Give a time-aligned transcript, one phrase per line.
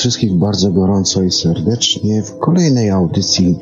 [0.00, 3.58] wszystkich bardzo gorąco i serdecznie w kolejnej audycji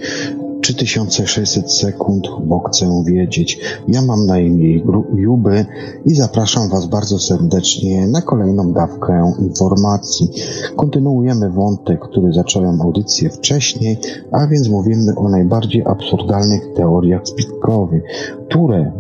[0.61, 3.61] 3600 sekund, bo chcę wiedzieć.
[3.89, 4.83] Ja mam na imię
[5.15, 5.67] Juby
[6.05, 10.31] i zapraszam Was bardzo serdecznie na kolejną dawkę informacji.
[10.77, 13.99] Kontynuujemy wątek, który zacząłem audycję wcześniej,
[14.33, 18.03] a więc mówimy o najbardziej absurdalnych teoriach spiskowych,
[18.49, 18.93] które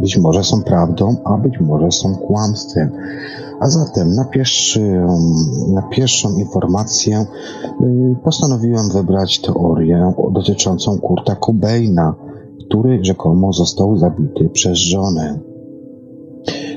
[0.00, 2.90] być może są prawdą, a być może są kłamstwem.
[3.60, 5.06] A zatem na, pierwszy,
[5.68, 7.26] na pierwszą informację
[7.80, 12.14] y, postanowiłem wybrać teorię dotyczącą Kurta Cobaina,
[12.66, 15.38] który rzekomo został zabity przez żonę.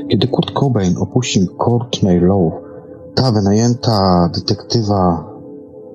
[0.09, 2.55] Kiedy Kurt Cobain opuścił Courtney Love,
[3.15, 5.32] ta wynajęta detektywa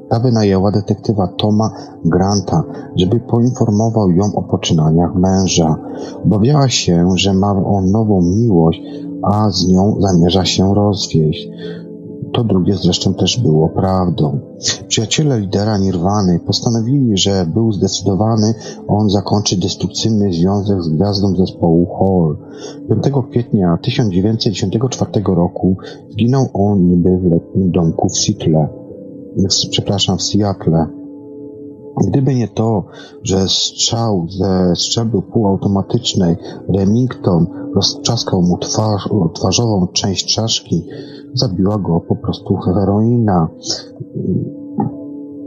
[0.08, 1.70] ta wynajęła detektywa Toma
[2.04, 2.64] Granta,
[2.96, 5.76] żeby poinformował ją o poczynaniach męża.
[6.24, 8.82] Obawiała się, że ma on nową miłość,
[9.22, 11.48] a z nią zamierza się rozwieść.
[12.32, 14.38] To drugie zresztą też było prawdą.
[14.88, 18.54] Przyjaciele lidera Nirwany postanowili, że był zdecydowany
[18.88, 22.36] on zakończyć destrukcyjny związek z gwiazdą zespołu Hall.
[23.02, 25.76] 5 kwietnia 1994 roku
[26.10, 28.87] zginął on niby w letnim domku w Seattle
[29.70, 30.86] przepraszam, w Seattle.
[32.06, 32.84] Gdyby nie to,
[33.22, 36.36] że strzał ze strzelby półautomatycznej
[36.76, 40.86] Remington roztrzaskał mu twarz, twarzową część czaszki,
[41.34, 43.48] zabiła go po prostu heroina.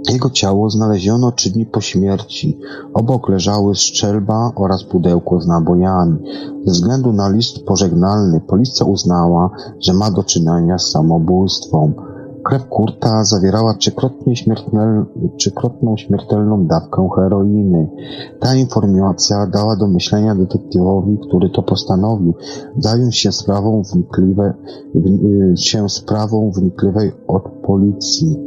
[0.09, 2.59] Jego ciało znaleziono trzy dni po śmierci.
[2.94, 6.18] Obok leżały strzelba oraz pudełko z nabojami.
[6.66, 9.50] Ze względu na list pożegnalny policja uznała,
[9.80, 11.94] że ma do czynienia z samobójstwem.
[12.44, 15.06] Krew Kurta zawierała trzykrotnie śmiertelną,
[15.38, 17.90] trzykrotną śmiertelną dawkę heroiny.
[18.40, 22.34] Ta informacja dała do myślenia detektywowi, który to postanowił,
[22.78, 24.53] zająć się sprawą wnikliwe,
[24.96, 28.38] y, się sprawą wnikliwej od policji.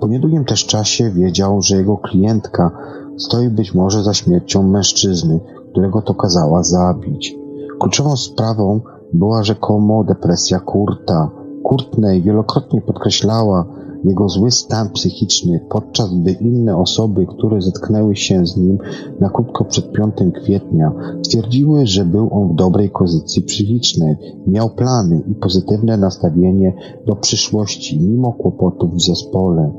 [0.00, 2.70] Po niedługim też czasie wiedział, że jego klientka
[3.18, 7.36] stoi być może za śmiercią mężczyzny, którego to kazała zabić.
[7.80, 8.80] Kluczową sprawą
[9.12, 11.37] była rzekomo depresja Kurta.
[11.68, 13.66] Courtney wielokrotnie podkreślała
[14.04, 18.78] jego zły stan psychiczny, podczas gdy inne osoby, które zetknęły się z nim
[19.20, 20.92] na krótko przed 5 kwietnia,
[21.22, 24.16] twierdziły, że był on w dobrej kondycji psychicznej,
[24.46, 26.74] miał plany i pozytywne nastawienie
[27.06, 29.72] do przyszłości, mimo kłopotów w zespole.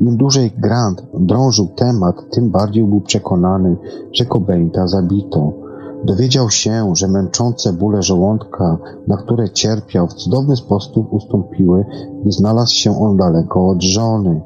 [0.00, 3.76] Im dłużej Grant drążył temat, tym bardziej był przekonany,
[4.12, 5.67] że Cobainta zabito.
[6.04, 8.78] Dowiedział się, że męczące bóle żołądka,
[9.08, 11.84] na które cierpiał, w cudowny sposób ustąpiły,
[12.22, 14.40] gdy znalazł się on daleko od żony.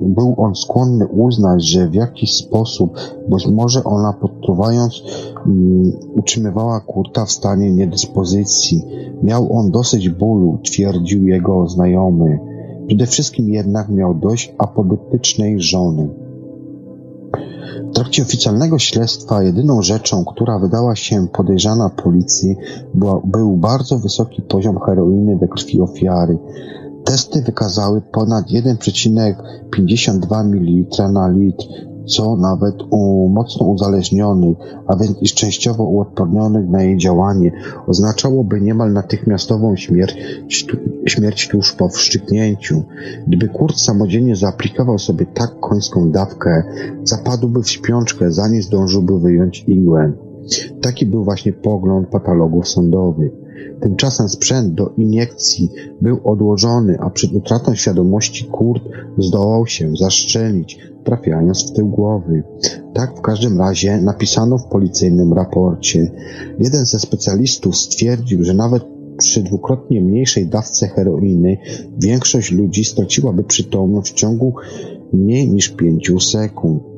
[0.00, 2.94] Był on skłonny uznać, że w jakiś sposób,
[3.28, 5.02] być może ona podtruwając,
[5.46, 8.84] um, utrzymywała Kurta w stanie niedyspozycji.
[9.22, 12.38] Miał on dosyć bólu, twierdził jego znajomy.
[12.86, 16.08] Przede wszystkim jednak miał dość apodyktycznej żony.
[17.90, 22.56] W trakcie oficjalnego śledztwa jedyną rzeczą, która wydała się podejrzana policji,
[22.94, 26.38] była, był bardzo wysoki poziom heroiny we krwi ofiary.
[27.04, 31.64] Testy wykazały ponad 1,52 ml na litr,
[32.06, 34.56] co nawet u mocno uzależnionych,
[34.86, 37.52] a więc i częściowo uodpornionych na jej działanie,
[37.86, 40.16] oznaczałoby niemal natychmiastową śmierć,
[41.06, 42.82] śmierć tuż po wszczyknięciu.
[43.26, 46.62] Gdyby Kurt samodzielnie zaaplikował sobie tak końską dawkę,
[47.04, 50.12] zapadłby w śpiączkę, zanim zdążyłby wyjąć igłę.
[50.80, 53.32] Taki był właśnie pogląd patologów sądowych.
[53.80, 55.70] Tymczasem sprzęt do iniekcji
[56.00, 58.82] był odłożony, a przed utratą świadomości Kurt
[59.18, 62.42] zdołał się zaszczelić, trafiając w tył głowy.
[62.94, 66.10] Tak w każdym razie napisano w policyjnym raporcie.
[66.58, 68.84] Jeden ze specjalistów stwierdził, że nawet
[69.18, 71.58] przy dwukrotnie mniejszej dawce heroiny
[71.98, 74.54] większość ludzi straciłaby przytomność w ciągu
[75.12, 76.89] mniej niż pięciu sekund.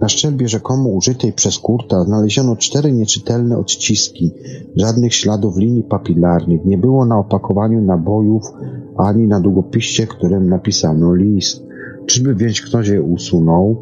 [0.00, 4.30] Na szczelbie rzekomo użytej przez Kurta znaleziono cztery nieczytelne odciski,
[4.76, 8.42] żadnych śladów linii papilarnych, nie było na opakowaniu nabojów
[8.96, 11.62] ani na długopiście, którym napisano list.
[12.06, 13.76] Czyżby więc ktoś je usunął?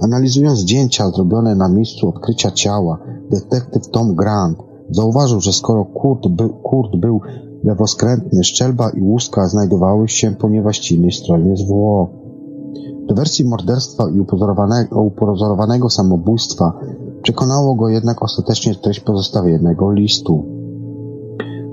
[0.00, 2.98] Analizując zdjęcia zrobione na miejscu odkrycia ciała,
[3.30, 4.58] detektyw Tom Grant
[4.90, 7.20] zauważył, że skoro Kurt był, Kurt był
[7.64, 12.21] lewoskrętny, szczelba i łuska znajdowały się po niewłaściwej stronie zwłok.
[13.06, 16.72] Do wersji morderstwa i upozorowanego, upozorowanego samobójstwa
[17.22, 20.44] przekonało go jednak ostatecznie treść pozostawionego listu.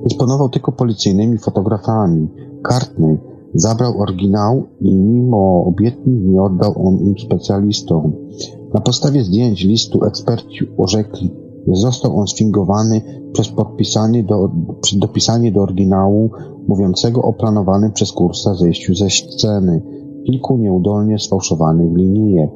[0.03, 2.27] Dysponował tylko policyjnymi fotografami.
[2.69, 3.17] Cartney
[3.53, 8.11] zabrał oryginał i mimo obietnic nie oddał on im specjalistom.
[8.73, 11.31] Na podstawie zdjęć listu eksperci orzekli,
[11.67, 13.01] że został on sfingowany
[13.33, 14.49] przez podpisanie do,
[14.97, 16.31] dopisanie do oryginału
[16.67, 22.49] mówiącego o planowanym przez kursa zejściu ze sceny kilku nieudolnie sfałszowanych linijek.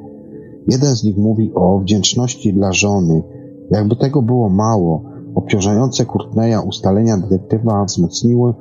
[0.68, 3.24] Jeden z nich mówi o wdzięczności dla żony.
[3.72, 5.04] Jakby tego było mało,
[5.36, 8.54] obciążające Courtneya ustalenia detektywa wzmocniły,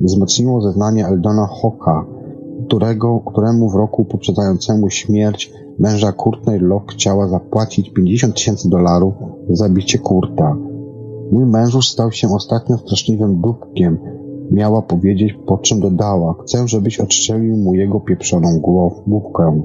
[0.00, 2.06] wzmocniło zeznanie Eldona Hocka,
[2.66, 9.14] którego, któremu w roku poprzedzającemu śmierć męża Courtney Locke chciała zapłacić 50 tysięcy dolarów
[9.48, 10.56] za zabicie Kurta.
[11.32, 13.98] Mój mężusz stał się ostatnio straszliwym dupkiem,
[14.50, 18.60] Miała powiedzieć, po czym dodała, chcę, żebyś odstrzelił mu jego pieprzoną
[19.06, 19.62] główkę.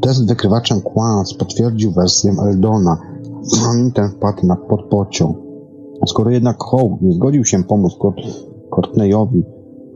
[0.00, 2.98] Test wykrywaczem kłamstw potwierdził wersję Eldona,
[3.42, 5.36] zanim ten wpadł na podpociąg.
[6.06, 7.98] Skoro jednak Howe nie zgodził się pomóc
[8.70, 9.42] Courtneyowi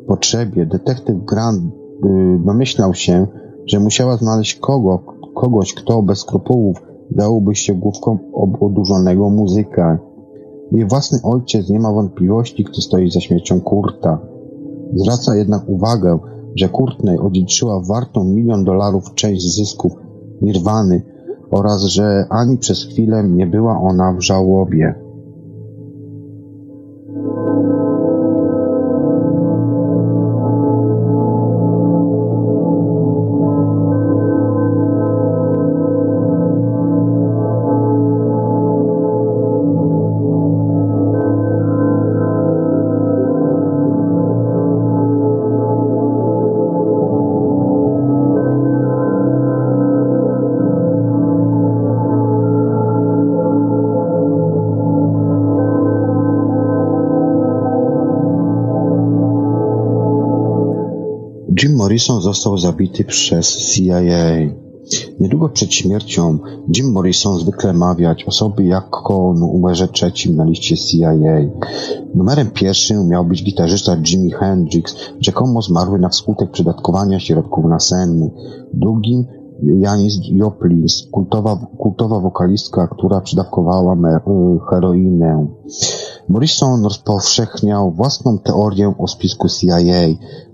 [0.03, 1.63] w potrzebie, detektyw Grant
[2.05, 3.27] yy, domyślał się,
[3.67, 4.99] że musiała znaleźć kogo,
[5.35, 8.19] kogoś, kto bez skrupułów dałby się główką
[8.61, 9.99] odurzonego muzyka.
[10.75, 14.19] Jej własny ojciec nie ma wątpliwości, kto stoi za śmiercią Kurta.
[14.95, 16.19] Zwraca jednak uwagę,
[16.55, 19.93] że Courtney odziedziczyła wartą milion dolarów część zysków
[20.43, 21.03] Nirwany
[21.51, 25.04] oraz że ani przez chwilę nie była ona w żałobie.
[61.95, 64.01] Morrison został zabity przez CIA.
[65.21, 66.39] Niedługo przed śmiercią
[66.77, 71.13] Jim Morrison zwykle mawiać osoby jako numerze trzecim na liście CIA.
[72.15, 78.33] Numerem pierwszym miał być gitarzysta Jimi Hendrix, rzekomo zmarły na wskutek przydatkowania środków nasennych.
[78.73, 79.25] Drugim
[79.63, 83.97] Janis Joplin, kultowa, kultowa wokalistka, która przydawkowała
[84.71, 85.47] heroinę.
[86.29, 89.81] Morrison rozpowszechniał własną teorię o spisku CIA,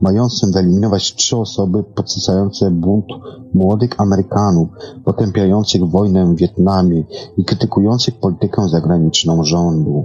[0.00, 3.06] mającym wyeliminować trzy osoby podsycające bunt
[3.54, 4.68] młodych Amerykanów,
[5.04, 7.04] potępiających wojnę w Wietnamie
[7.36, 10.04] i krytykujących politykę zagraniczną rządu.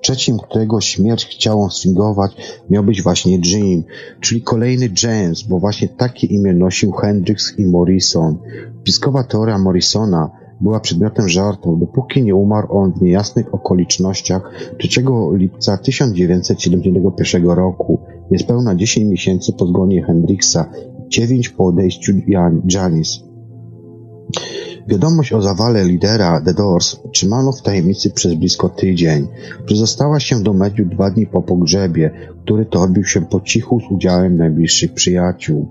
[0.00, 2.36] Trzecim, którego śmierć chciał sfingować,
[2.70, 3.84] miał być właśnie Jim,
[4.20, 8.38] czyli kolejny James, bo właśnie takie imię nosił Hendrix i Morrison.
[8.80, 15.78] Spiskowa teoria Morrisona była przedmiotem żartu, dopóki nie umarł on w niejasnych okolicznościach 3 lipca
[15.78, 20.58] 1971 roku, niespełna 10 miesięcy po zgonie Hendrixa,
[21.08, 22.12] 9 po odejściu
[22.72, 23.26] Janis.
[24.88, 29.26] Wiadomość o zawale lidera The Doors trzymano w tajemnicy przez blisko tydzień.
[29.64, 32.10] Przezostała się do mediów dwa dni po pogrzebie,
[32.44, 35.68] który to odbył się po cichu z udziałem najbliższych przyjaciół.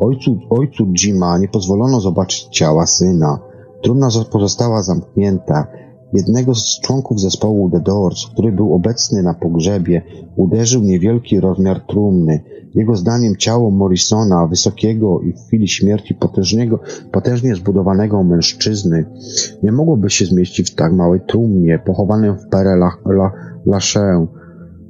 [0.00, 3.38] Ojcu, ojcu Jima nie pozwolono zobaczyć ciała syna.
[3.84, 5.66] Trumna pozostała zamknięta.
[6.12, 10.02] Jednego z członków zespołu The Doors, który był obecny na pogrzebie,
[10.36, 12.40] uderzył niewielki rozmiar trumny.
[12.74, 16.80] Jego zdaniem ciało Morrisona, wysokiego i w chwili śmierci potężnego,
[17.12, 19.04] potężnie zbudowanego mężczyzny,
[19.62, 22.76] nie mogłoby się zmieścić w tak małej trumnie, pochowanym w Pere
[23.66, 24.26] Lachaise.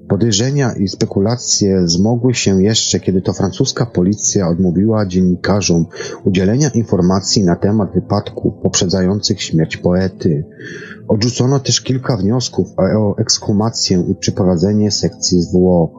[0.08, 5.86] Podejrzenia i spekulacje zmogły się jeszcze, kiedy to francuska policja odmówiła dziennikarzom
[6.24, 10.44] udzielenia informacji na temat wypadków poprzedzających śmierć poety.
[11.08, 15.90] Odrzucono też kilka wniosków o ekshumację i przeprowadzenie sekcji zwłok.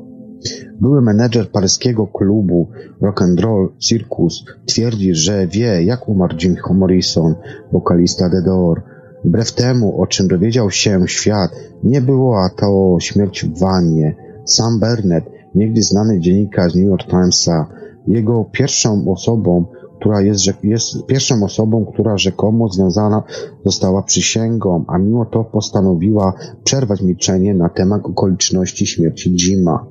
[0.81, 2.69] Były menedżer paryskiego klubu
[3.01, 7.35] Rock and Roll Circus twierdzi, że wie, jak umarł Jim Morrison,
[7.71, 8.94] wokalista The Door.
[9.25, 11.51] Wbrew temu, o czym dowiedział się świat,
[11.83, 14.15] nie była to śmierć w wannie.
[14.45, 17.67] Sam Burnett, niegdyś znany dziennikarz New York Timesa,
[18.07, 19.65] jego pierwszą osobą,
[19.99, 23.23] która jest, jest pierwszą osobą, która rzekomo związana
[23.65, 26.33] została przysięgą, a mimo to postanowiła
[26.63, 29.85] przerwać milczenie na temat okoliczności śmierci Jima.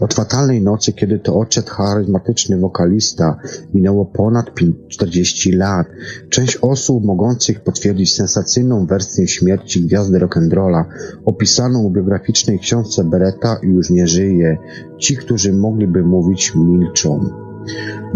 [0.00, 3.36] Od fatalnej nocy, kiedy to odszedł charyzmatyczny wokalista,
[3.74, 4.46] minęło ponad
[4.88, 5.86] 40 lat.
[6.30, 10.84] Część osób mogących potwierdzić sensacyjną wersję śmierci gwiazdy rock'n'rolla,
[11.24, 14.58] opisaną w biograficznej książce Beretta, już nie żyje.
[14.98, 17.47] Ci, którzy mogliby mówić, milczą.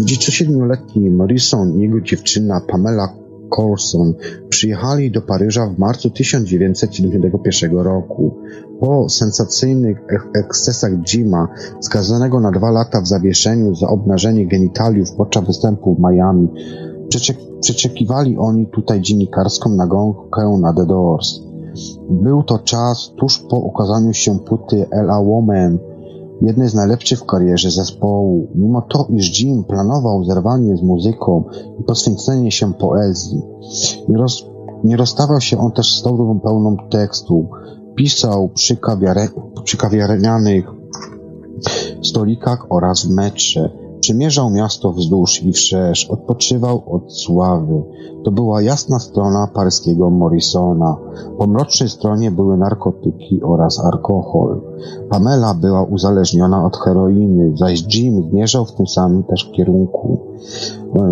[0.01, 3.23] 27-letni Morrison i jego dziewczyna Pamela
[3.57, 4.15] Corson
[4.49, 8.37] przyjechali do Paryża w marcu 1991 roku.
[8.81, 9.99] Po sensacyjnych
[10.45, 11.49] ekscesach Jima,
[11.81, 16.49] skazanego na dwa lata w zawieszeniu za obnażenie genitaliów podczas występu w Miami,
[17.61, 21.41] przeczekiwali oni tutaj dziennikarską nagonkę na The Doors.
[22.11, 25.79] Był to czas tuż po ukazaniu się płyty Ella Woman,
[26.47, 28.49] jednej z najlepszych w karierze zespołu.
[28.55, 31.45] Mimo to, iż Jim planował zerwanie z muzyką
[31.81, 33.43] i poświęcenie się poezji,
[34.09, 34.47] nie, roz,
[34.85, 37.49] nie rozstawał się on też z torbą pełną tekstu.
[37.95, 39.29] Pisał przy, kawiare,
[39.65, 40.65] przy kawiarnianych
[42.03, 43.82] stolikach oraz w metrze.
[44.03, 47.83] Przemierzał miasto wzdłuż i wszerz, odpoczywał od sławy.
[48.25, 50.97] To była jasna strona paryskiego Morrisona.
[51.39, 54.61] Po mrocznej stronie były narkotyki oraz alkohol.
[55.11, 60.19] Pamela była uzależniona od heroiny, zaś Jim zmierzał w tym samym też kierunku.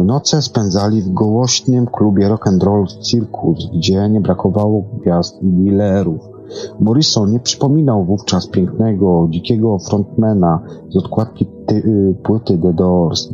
[0.04, 6.39] Noce spędzali w gołośnym klubie rock'n'roll Circus, gdzie nie brakowało gwiazd i dealerów.
[6.80, 13.28] Morrison nie przypominał wówczas pięknego, dzikiego frontmana z odkładki ty, y, płyty The Doors.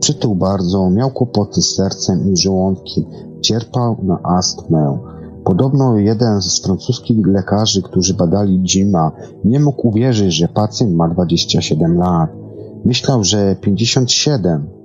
[0.00, 3.04] Przytył bardzo, miał kłopoty z sercem i żołądkiem,
[3.40, 4.98] cierpał na astmę.
[5.44, 9.12] Podobno jeden z francuskich lekarzy, którzy badali Jima,
[9.44, 12.30] nie mógł uwierzyć, że pacjent ma 27 lat.
[12.84, 14.79] Myślał, że 57.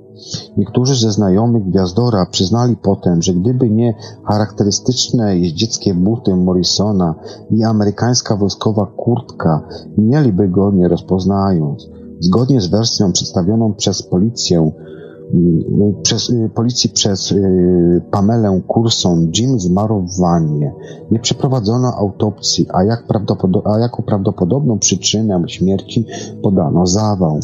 [0.57, 7.15] Niektórzy ze znajomych Gwiazdora przyznali potem, że gdyby nie charakterystyczne jeździeckie buty Morrisona
[7.51, 9.67] i amerykańska wojskowa kurtka,
[9.97, 11.89] mieliby go nie rozpoznając.
[12.19, 14.71] Zgodnie z wersją przedstawioną przez policję,
[16.03, 20.73] przez, y, policji przez y, Pamelę Curson, Jim zmarł w wannie.
[21.11, 23.03] Nie przeprowadzono autopsji, a, jak
[23.65, 26.05] a jako prawdopodobną przyczynę śmierci
[26.43, 27.39] podano zawał.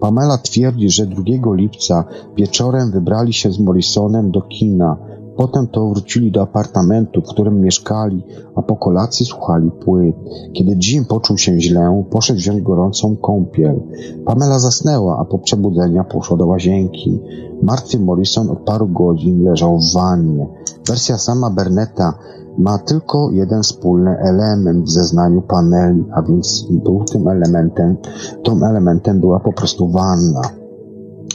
[0.00, 1.22] Pamela twierdzi, że 2
[1.54, 2.04] lipca
[2.36, 4.96] wieczorem wybrali się z Morrisonem do kina.
[5.42, 8.22] Potem to wrócili do apartamentu, w którym mieszkali,
[8.54, 10.16] a po kolacji słuchali płyt.
[10.52, 13.80] Kiedy Jim poczuł się źle, poszedł wziąć gorącą kąpiel.
[14.24, 17.20] Pamela zasnęła, a po przebudzeniu poszła do łazienki.
[17.62, 20.46] Martwy Morrison od paru godzin leżał w wannie.
[20.88, 22.18] Wersja sama Berneta
[22.58, 27.96] ma tylko jeden wspólny element w zeznaniu Pameli, a więc był tym elementem,
[28.44, 30.61] tym elementem była po prostu wanna.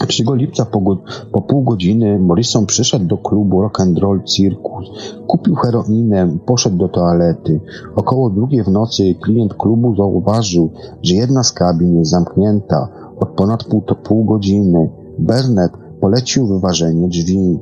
[0.08, 0.98] 3 lipca po,
[1.32, 4.90] po pół godziny Morrison przyszedł do klubu Rock and Roll Circus,
[5.28, 7.60] kupił heroinę, poszedł do toalety.
[7.96, 10.70] Około drugiej w nocy klient klubu zauważył,
[11.04, 14.90] że jedna z kabin jest zamknięta od ponad pół, pół godziny.
[15.20, 17.60] Bernett polecił wyważenie drzwi.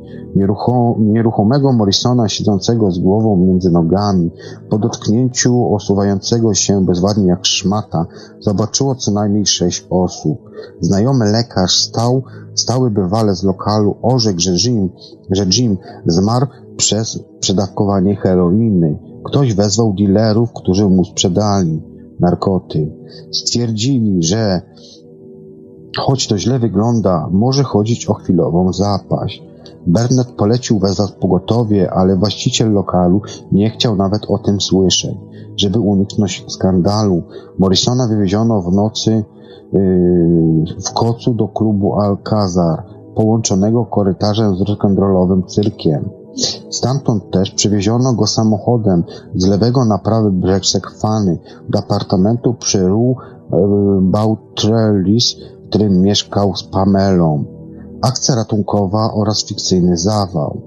[0.99, 4.31] nieruchomego Morrisona siedzącego z głową między nogami,
[4.69, 8.05] po dotknięciu osuwającego się bezładnie jak szmata,
[8.39, 10.49] zobaczyło co najmniej sześć osób.
[10.81, 12.23] Znajomy lekarz stał,
[12.55, 14.89] stały bywale z lokalu orzekł, że Jim,
[15.31, 18.99] że Jim zmarł przez przedawkowanie heroiny.
[19.23, 21.81] Ktoś wezwał dealerów, którzy mu sprzedali
[22.19, 22.91] narkoty.
[23.31, 24.61] Stwierdzili, że
[25.97, 29.43] Choć to źle wygląda, może chodzić o chwilową zapaść.
[29.87, 33.21] Bernard polecił wezwać pogotowie, ale właściciel lokalu
[33.51, 35.17] nie chciał nawet o tym słyszeć.
[35.57, 37.23] Żeby uniknąć skandalu,
[37.59, 39.23] Morrisona wywieziono w nocy
[39.73, 42.83] yy, w kocu do klubu Alcazar,
[43.15, 46.09] połączonego korytarzem z rock'n'rollowym cyrkiem.
[46.69, 49.03] Stamtąd też przewieziono go samochodem
[49.35, 51.37] z lewego na prawy brzeg Sekwany
[51.69, 53.15] do apartamentu przy Rue
[54.01, 55.35] Boutrellis,
[55.65, 57.45] w którym mieszkał z Pamelą.
[58.01, 60.61] Akcja ratunkowa oraz fikcyjny zawał.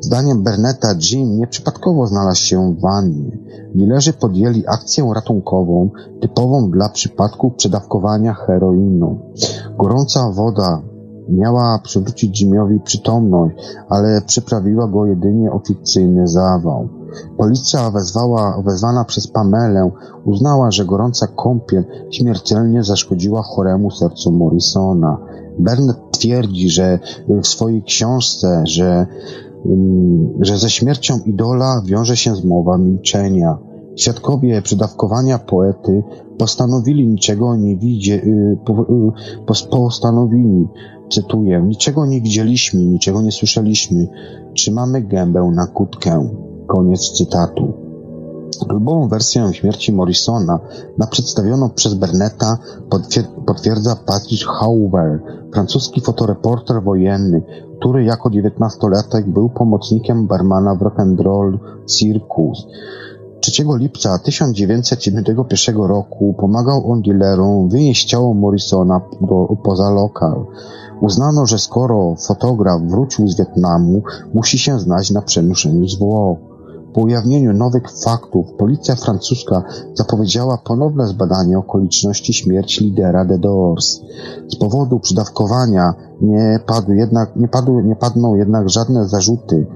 [0.00, 3.38] Zdaniem Berneta Jim nieprzypadkowo znalazł się w wannie.
[3.74, 5.90] Dilerzy podjęli akcję ratunkową
[6.20, 9.18] typową dla przypadków przedawkowania heroiną.
[9.78, 10.82] Gorąca woda
[11.28, 13.56] miała przywrócić Jimiowi przytomność,
[13.88, 16.88] ale przyprawiła go jedynie o fikcyjny zawał.
[17.36, 19.90] Policja wezwała, wezwana przez Pamelę
[20.24, 25.18] uznała, że gorąca kąpiel śmiertelnie zaszkodziła choremu sercu Morrisona.
[25.58, 26.98] Bernard twierdzi, że
[27.28, 29.06] w swojej książce, że,
[29.66, 33.58] mm, że ze śmiercią idola wiąże się zmowa milczenia.
[33.96, 36.02] Świadkowie przedawkowania poety
[36.38, 38.58] postanowili niczego nie widzieć, y,
[39.60, 40.68] y, postanowili,
[41.10, 44.08] cytuję, niczego nie widzieliśmy, niczego nie słyszeliśmy,
[44.54, 46.28] trzymamy gębę na kutkę.
[46.68, 47.72] Koniec cytatu.
[48.68, 50.58] Grubową wersję śmierci Morrisona
[50.98, 52.58] na przedstawioną przez Berneta
[53.46, 55.22] potwierdza Patrick Hauver,
[55.52, 57.42] francuski fotoreporter wojenny,
[57.78, 62.66] który jako dziewiętnastolatek był pomocnikiem barmana w rock'n'roll Circus.
[63.40, 69.00] 3 lipca 1971 roku pomagał on dealerom wynieść ciało Morrisona
[69.64, 70.46] poza lokal.
[71.00, 74.02] Uznano, że skoro fotograf wrócił z Wietnamu,
[74.34, 76.38] musi się znać na przenoszeniu zwłok.
[76.92, 79.62] Po ujawnieniu nowych faktów policja francuska
[79.94, 84.00] zapowiedziała ponowne zbadanie okoliczności śmierci lidera The Doors.
[84.48, 89.66] Z powodu przydawkowania nie, jednak, nie, padły, nie padną jednak żadne zarzuty.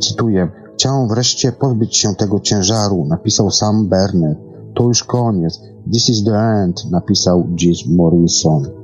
[0.00, 4.38] Cytuję, chciałem wreszcie pozbyć się tego ciężaru, napisał sam Bernard.
[4.74, 5.60] To już koniec.
[5.92, 8.81] This is the end, napisał Jim Morrison.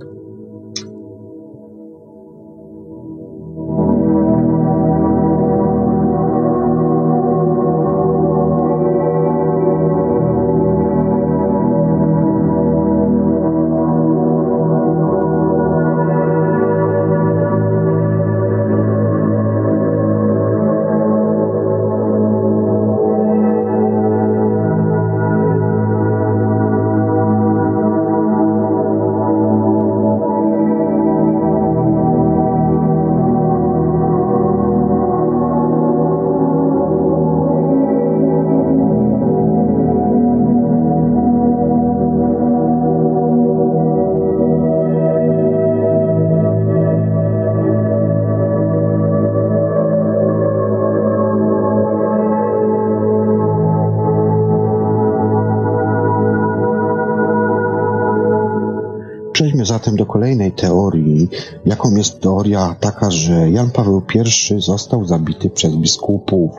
[61.69, 66.51] Jaką jest teoria taka, że Jan Paweł I został zabity przez biskupów.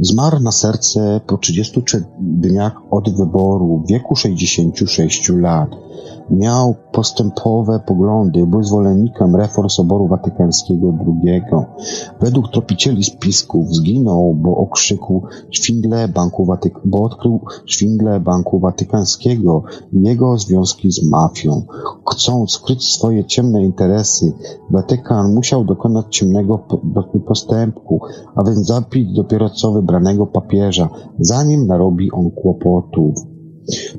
[0.00, 5.70] Zmarł na serce po 33 dniach od wyboru w wieku 66 lat.
[6.30, 11.42] Miał postępowe poglądy, był zwolennikiem reform Soboru Watykańskiego II.
[12.20, 19.62] Według tropicieli spisków zginął, bo okrzyku szwingle Banku Watyk bo odkrył szwingle Banku Watykańskiego
[19.92, 21.62] i jego związki z mafią.
[22.10, 24.32] Chcąc skryć swoje ciemne interesy,
[24.70, 26.66] Watykan musiał dokonać ciemnego
[27.26, 28.00] postępku,
[28.34, 33.35] a więc zabić dopiero co wybranego papieża, zanim narobi on kłopotów.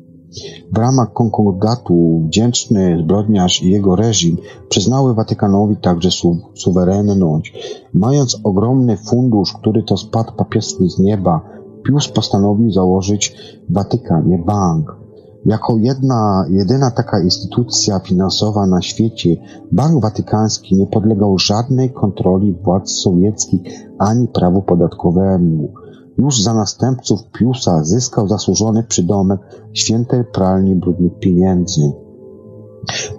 [0.73, 4.37] W ramach konkordatu wdzięczny zbrodniarz i jego reżim
[4.69, 7.55] przyznały Watykanowi także su suwerenność.
[7.95, 11.41] Mając ogromny fundusz, który to spadł papiestny z nieba,
[11.85, 13.37] Pius postanowił założyć
[13.69, 14.97] w Watykanie bank.
[15.47, 19.37] Jako jedna, jedyna taka instytucja finansowa na świecie,
[19.73, 23.61] Bank Watykański nie podlegał żadnej kontroli władz sowieckich
[23.99, 25.73] ani prawu podatkowemu.
[26.19, 29.41] Już za następców Piusa zyskał zasłużony przydomek
[29.73, 31.93] świętej pralni brudnych pieniędzy.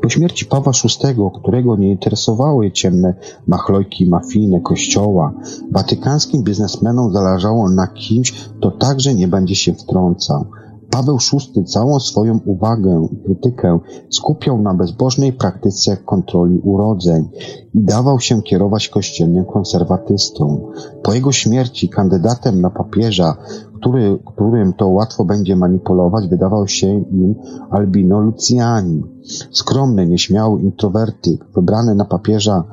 [0.02, 3.14] Po śmierci Pawła VI, którego nie interesowały ciemne
[3.48, 5.34] machlojki mafijne kościoła,
[5.72, 10.46] watykańskim biznesmenom zależało na kimś, kto także nie będzie się wtrącał.
[10.94, 13.80] Paweł VI całą swoją uwagę i krytykę
[14.10, 17.30] skupiał na bezbożnej praktyce kontroli urodzeń
[17.76, 20.72] i dawał się kierować kościelnym konserwatystą.
[21.04, 23.36] Po jego śmierci kandydatem na papieża,
[23.76, 27.36] który, którym to łatwo będzie manipulować, wydawał się im
[27.70, 29.04] Albino Luciani.
[29.52, 32.64] Skromny, nieśmiały introwertyk, wybrany na papieża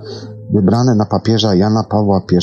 [0.52, 2.42] wybrany na papieża Jana Pawła I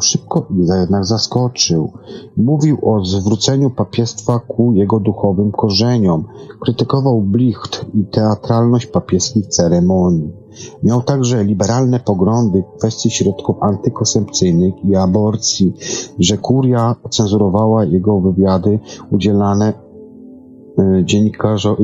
[0.00, 0.46] szybko
[0.80, 1.92] jednak zaskoczył.
[2.36, 6.24] Mówił o zwróceniu papiestwa ku jego duchowym korzeniom,
[6.60, 10.32] krytykował blicht i teatralność papieskich ceremonii.
[10.82, 15.74] Miał także liberalne poglądy w kwestii środków antykoncepcyjnych i aborcji,
[16.18, 18.78] że kuria cenzurowała jego wywiady
[19.10, 19.72] udzielane
[20.78, 21.04] E,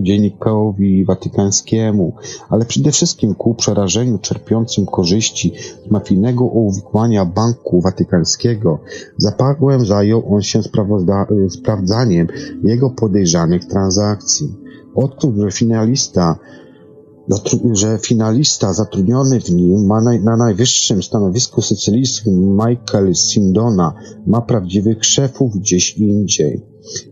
[0.02, 2.12] dziennikowi watykańskiemu,
[2.48, 5.52] ale przede wszystkim ku przerażeniu czerpiącym korzyści
[5.86, 8.78] z mafijnego uwikłania Banku Watykańskiego,
[9.16, 12.26] zapagłem zajął on się e, sprawdzaniem
[12.64, 14.54] jego podejrzanych transakcji.
[14.94, 16.38] Odkrył, że finalista
[17.72, 23.94] że finalista zatrudniony w nim ma na, na najwyższym stanowisku sycylijskim Michael Sindona
[24.26, 26.62] ma prawdziwych szefów gdzieś indziej.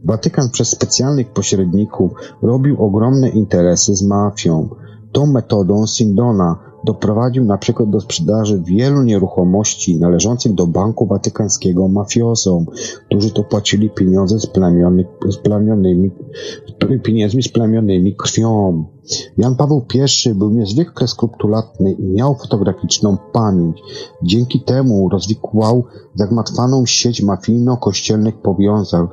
[0.04, 2.10] Watykan przez specjalnych pośredników
[2.42, 4.68] robił ogromne interesy z mafią.
[5.12, 12.66] Tą metodą Sindona doprowadził na przykład do sprzedaży wielu nieruchomości należących do Banku Watykańskiego mafiosom,
[13.06, 14.46] którzy to płacili pieniądze z
[15.42, 16.10] plamionymi,
[17.02, 18.84] pieniędzmi splamionymi krwią.
[19.38, 23.82] Jan Paweł I był niezwykle skrupulatny i miał fotograficzną pamięć.
[24.22, 25.84] Dzięki temu rozwikłał
[26.14, 29.06] zagmatwaną sieć mafijno-kościelnych powiązań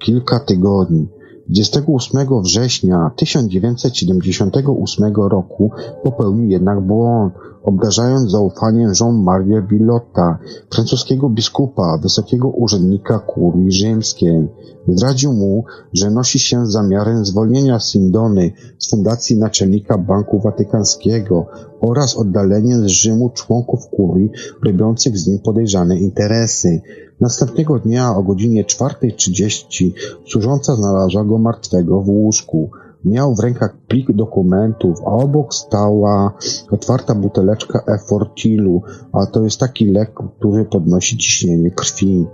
[0.00, 1.08] kilka tygodni.
[1.48, 5.70] 28 września 1978 roku
[6.02, 10.38] popełnił jednak błąd, obdarzając zaufaniem Jean-Marie Billotta,
[10.72, 14.48] francuskiego biskupa, wysokiego urzędnika kurii rzymskiej.
[14.88, 21.46] Zdradził mu, że nosi się zamiarem zwolnienia Sindony z fundacji naczelnika Banku Watykańskiego
[21.80, 24.30] oraz oddaleniem z Rzymu członków kurii
[24.64, 26.80] robiących z nim podejrzane interesy.
[27.20, 29.90] Następnego dnia o godzinie 4.30
[30.26, 32.70] służąca znalazła go martwego w łóżku.
[33.04, 36.32] Miał w rękach plik dokumentów, a obok stała
[36.70, 42.26] otwarta buteleczka Efortilu, a to jest taki lek, który podnosi ciśnienie krwi.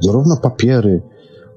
[0.00, 1.02] Zarówno papiery,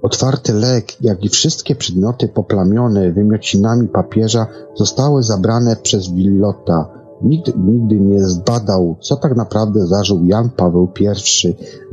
[0.01, 7.99] otwarty lek, jak i wszystkie przedmioty poplamione wymiocinami papieża zostały zabrane przez Willota, Nikt nigdy
[7.99, 11.05] nie zbadał, co tak naprawdę zażył Jan Paweł I,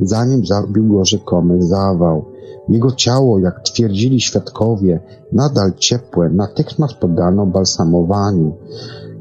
[0.01, 2.25] zanim zabił go rzekomy zawał.
[2.69, 4.99] Jego ciało, jak twierdzili świadkowie,
[5.31, 8.53] nadal ciepłe, natychmiast poddano balsamowaniu.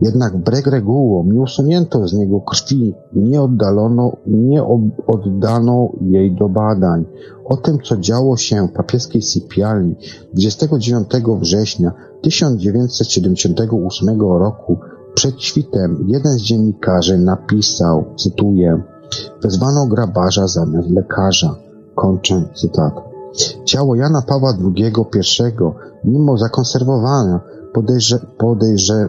[0.02, 4.64] Jednak wbrew regułom nie usunięto z niego krwi, nie oddalono, nie
[5.06, 7.04] oddano jej do badań.
[7.44, 9.94] O tym, co działo się w papieskiej sypialni
[10.34, 11.08] 29
[11.40, 11.92] września
[12.22, 14.78] 1978 roku
[15.18, 18.82] przed świtem jeden z dziennikarzy napisał, cytuję,
[19.42, 21.54] wezwano grabarza zamiast lekarza.
[21.94, 22.94] Kończę cytat.
[23.64, 25.62] Ciało Jana Pawła II I,
[26.04, 27.40] mimo zakonserwowania,
[27.74, 29.08] podejrze, podejrze,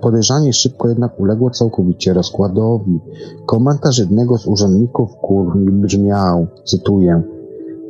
[0.00, 3.00] podejrzanie szybko jednak uległo całkowicie rozkładowi.
[3.46, 7.22] Komentarz jednego z urzędników kurni brzmiał, cytuję,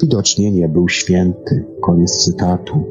[0.02, 1.64] widocznie nie był święty.
[1.82, 2.84] Koniec cytatu.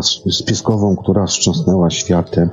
[0.00, 2.50] Która, spiskową, która wstrząsnęła światem,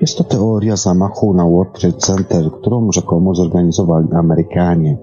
[0.00, 4.98] jest to teoria zamachu na World Trade Center, którą rzekomo zorganizowali Amerykanie.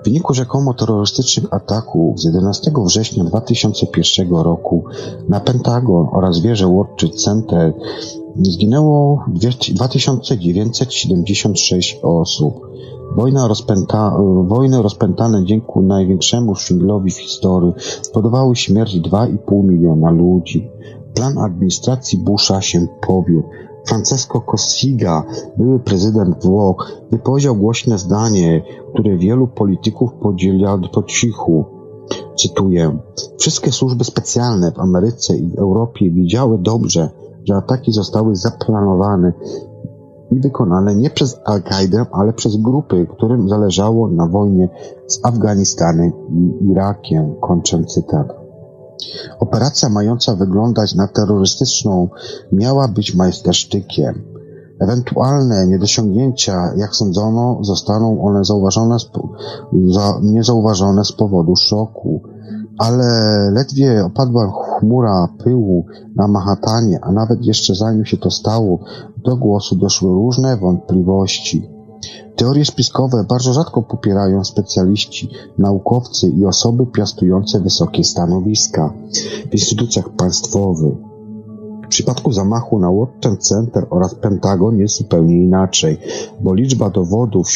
[0.00, 4.84] W wyniku rzekomo terrorystycznych ataków z 11 września 2001 roku
[5.28, 7.72] na Pentagon oraz wieżę World Trade Center
[8.42, 9.24] zginęło
[9.72, 12.66] 2976 osób.
[13.16, 20.70] Wojna rozpęta, wojny rozpętane dzięki największemu szwindlowi w historii spowodowały śmierć 2,5 miliona ludzi.
[21.16, 23.48] Plan administracji Busha się powiódł.
[23.86, 25.24] Francesco Cossiga,
[25.56, 31.64] były prezydent Włoch, wypowiedział głośne zdanie, które wielu polityków podziela po cichu.
[32.36, 32.98] Cytuję.
[33.38, 37.10] Wszystkie służby specjalne w Ameryce i w Europie wiedziały dobrze,
[37.44, 39.32] że ataki zostały zaplanowane
[40.30, 44.68] i wykonane nie przez Al-Kaidę, ale przez grupy, którym zależało na wojnie
[45.06, 47.34] z Afganistanem i Irakiem.
[47.40, 48.45] Kończę cytat.
[49.40, 52.08] Operacja mająca wyglądać na terrorystyczną
[52.52, 54.22] miała być majstersztykiem.
[54.80, 58.96] Ewentualne niedosiągnięcia, jak sądzono, zostaną one zauważone
[59.88, 62.22] za, niezauważone z powodu szoku.
[62.78, 63.06] Ale
[63.52, 68.78] ledwie opadła chmura pyłu na Mahatanie, a nawet jeszcze zanim się to stało,
[69.24, 71.75] do głosu doszły różne wątpliwości.
[72.36, 78.92] Teorie spiskowe bardzo rzadko popierają specjaliści, naukowcy i osoby piastujące wysokie stanowiska
[79.50, 80.94] w instytucjach państwowych.
[81.84, 85.98] W przypadku zamachu na World Center oraz Pentagon jest zupełnie inaczej,
[86.40, 87.50] bo liczba dowodów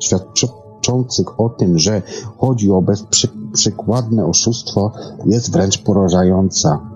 [0.00, 2.02] świadczących o tym, że
[2.38, 4.92] chodzi o bezprzykładne oszustwo
[5.26, 6.95] jest wręcz porażająca.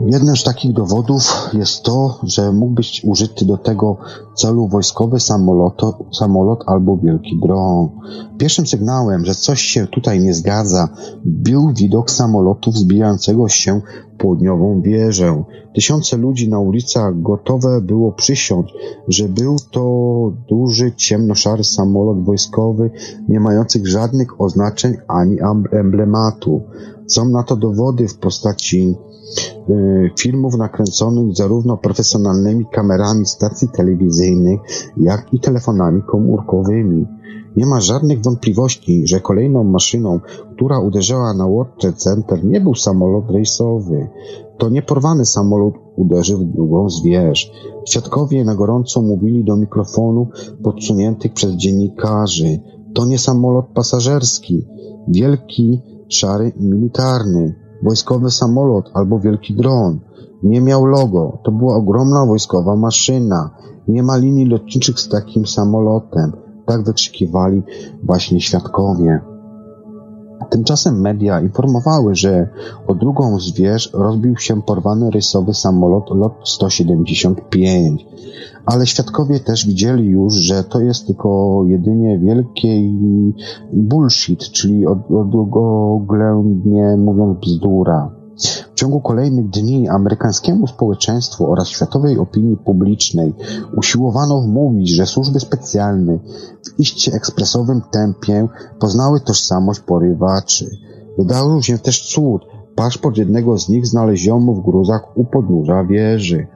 [0.00, 3.96] Jednym z takich dowodów jest to, że mógł być użyty do tego
[4.34, 7.88] celu wojskowy samolot, samolot albo wielki dron.
[8.38, 10.88] Pierwszym sygnałem, że coś się tutaj nie zgadza,
[11.24, 13.80] był widok samolotu wzbijającego się
[14.18, 15.44] południową wieżę.
[15.74, 18.66] Tysiące ludzi na ulicach gotowe było przysiąc,
[19.08, 19.82] że był to
[20.48, 22.90] duży, ciemnoszary samolot wojskowy,
[23.28, 25.36] nie mający żadnych oznaczeń ani
[25.72, 26.62] emblematu.
[27.06, 28.96] Są na to dowody w postaci
[30.20, 34.60] filmów nakręconych zarówno profesjonalnymi kamerami stacji telewizyjnych,
[34.96, 37.06] jak i telefonami komórkowymi.
[37.56, 40.20] Nie ma żadnych wątpliwości, że kolejną maszyną,
[40.54, 44.08] która uderzyła na World Trade Center nie był samolot rejsowy.
[44.58, 47.52] To nieporwany samolot uderzył w drugą z wież.
[47.88, 50.28] Świadkowie na gorąco mówili do mikrofonów
[50.62, 52.60] podsuniętych przez dziennikarzy.
[52.94, 54.66] To nie samolot pasażerski.
[55.08, 57.63] Wielki, szary i militarny.
[57.84, 60.00] Wojskowy samolot albo wielki dron.
[60.42, 61.38] Nie miał logo.
[61.44, 63.50] To była ogromna wojskowa maszyna.
[63.88, 66.32] Nie ma linii lotniczych z takim samolotem.
[66.66, 67.62] Tak wykrzykiwali
[68.02, 69.33] właśnie świadkowie.
[70.50, 72.48] Tymczasem media informowały, że
[72.86, 78.06] o drugą z wież rozbił się porwany rysowy samolot LOT 175.
[78.66, 82.98] Ale świadkowie też widzieli już, że to jest tylko jedynie wielki
[83.72, 84.86] bullshit, czyli
[85.96, 88.23] oględnie mówiąc bzdura.
[88.72, 93.34] W ciągu kolejnych dni amerykańskiemu społeczeństwu oraz światowej opinii publicznej
[93.76, 96.18] usiłowano wmówić, że służby specjalne
[96.62, 100.70] w iście ekspresowym tempie poznały tożsamość porywaczy.
[101.18, 102.42] Wydarzył się też cud.
[102.74, 106.46] Paszport jednego z nich znaleziono w gruzach u podnóża wieży.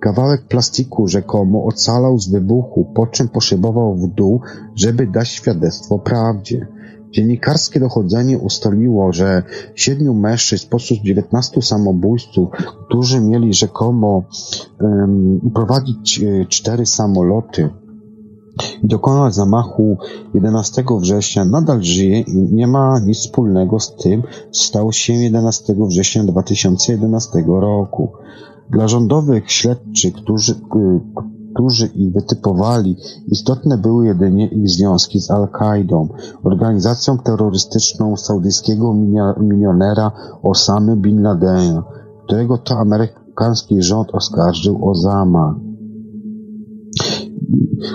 [0.00, 4.40] Kawałek plastiku rzekomo ocalał z wybuchu, po czym poszybował w dół,
[4.74, 6.66] żeby dać świadectwo prawdzie.
[7.10, 9.42] Dziennikarskie dochodzenie ustaliło, że
[9.74, 12.48] siedmiu mężczyzn spośród dziewiętnastu samobójców,
[12.86, 14.24] którzy mieli rzekomo
[14.80, 17.70] um, prowadzić e, cztery samoloty
[18.82, 19.98] i dokonać zamachu
[20.34, 25.74] 11 września, nadal żyje i nie ma nic wspólnego z tym, co stało się 11
[25.88, 28.12] września 2011 roku.
[28.70, 30.54] Dla rządowych śledczych, którzy,
[31.58, 36.08] którzy ich wytypowali, istotne były jedynie ich związki z Al-Kaidą,
[36.44, 38.94] organizacją terrorystyczną saudyjskiego
[39.40, 41.84] milionera Osamy Bin Ladena,
[42.24, 45.54] którego to amerykański rząd oskarżył o zamach.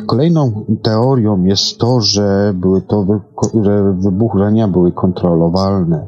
[0.06, 3.06] Kolejną teorią jest to, że były to
[3.64, 6.08] że wybuchania były kontrolowalne.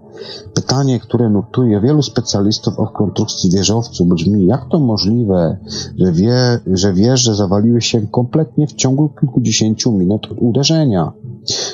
[0.53, 5.57] Pytanie, które notuje wielu specjalistów o konstrukcji wieżowców brzmi, jak to możliwe,
[5.99, 11.11] że, wie, że wieże zawaliły się kompletnie w ciągu kilkudziesięciu minut uderzenia?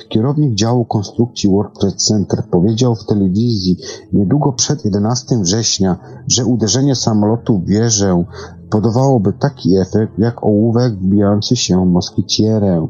[0.10, 3.78] Kierownik działu konstrukcji World Trade Center powiedział w telewizji
[4.14, 8.24] niedługo przed 11 września, że uderzenie samolotu w wieżę
[8.70, 12.88] podawałoby taki efekt jak ołówek wbijający się moskitierę.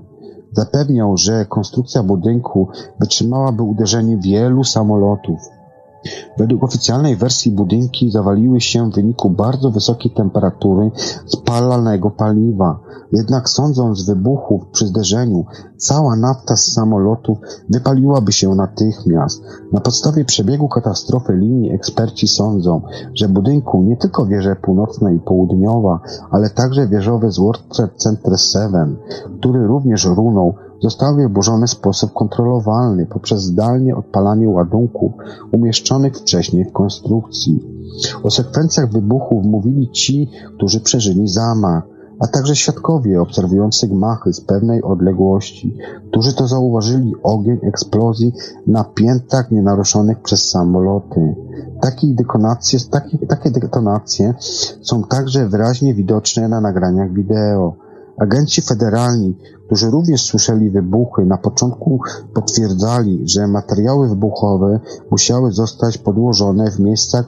[0.51, 2.67] Zapewniał, że konstrukcja budynku
[2.99, 5.39] wytrzymałaby uderzenie wielu samolotów.
[6.37, 10.91] Według oficjalnej wersji budynki zawaliły się w wyniku bardzo wysokiej temperatury
[11.25, 12.79] spalanego paliwa.
[13.11, 15.45] Jednak sądząc z wybuchów przy zderzeniu,
[15.77, 17.37] cała nafta z samolotów
[17.69, 19.43] wypaliłaby się natychmiast.
[19.71, 22.81] Na podstawie przebiegu katastrofy linii eksperci sądzą,
[23.13, 25.99] że budynku nie tylko wieże północna i południowa,
[26.31, 28.97] ale także wieżowy z World Trade Center 7,
[29.39, 35.11] który również runął, został wyburzony w sposób kontrolowalny poprzez zdalnie odpalanie ładunków
[35.51, 37.59] umieszczonych wcześniej w konstrukcji.
[38.23, 41.83] O sekwencjach wybuchów mówili ci, którzy przeżyli zamach,
[42.19, 48.33] a także świadkowie obserwujący gmachy z pewnej odległości, którzy to zauważyli ogień eksplozji
[48.67, 51.35] na piętach nienaruszonych przez samoloty.
[52.03, 54.33] Detonacje, takie, takie detonacje
[54.81, 57.75] są także wyraźnie widoczne na nagraniach wideo.
[58.17, 59.37] Agenci federalni,
[59.71, 61.99] którzy również słyszeli wybuchy, na początku
[62.33, 64.79] potwierdzali, że materiały wybuchowe
[65.11, 67.25] musiały zostać podłożone w miejscach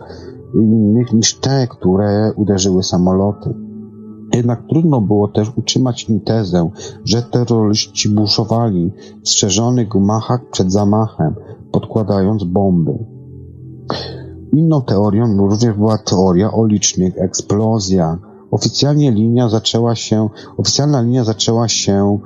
[0.56, 3.54] innych niż te, które uderzyły samoloty.
[4.34, 6.70] Jednak trudno było też utrzymać tezę,
[7.06, 8.92] że terroryści buszowali
[9.24, 11.36] w strzeżonych gmachach przed zamachem,
[11.72, 13.06] podkładając bomby.
[14.54, 18.33] Inną teorią również była teoria o licznych eksplozjach.
[18.54, 22.20] Oficjalnie linia zaczęła się, oficjalna linia zaczęła się,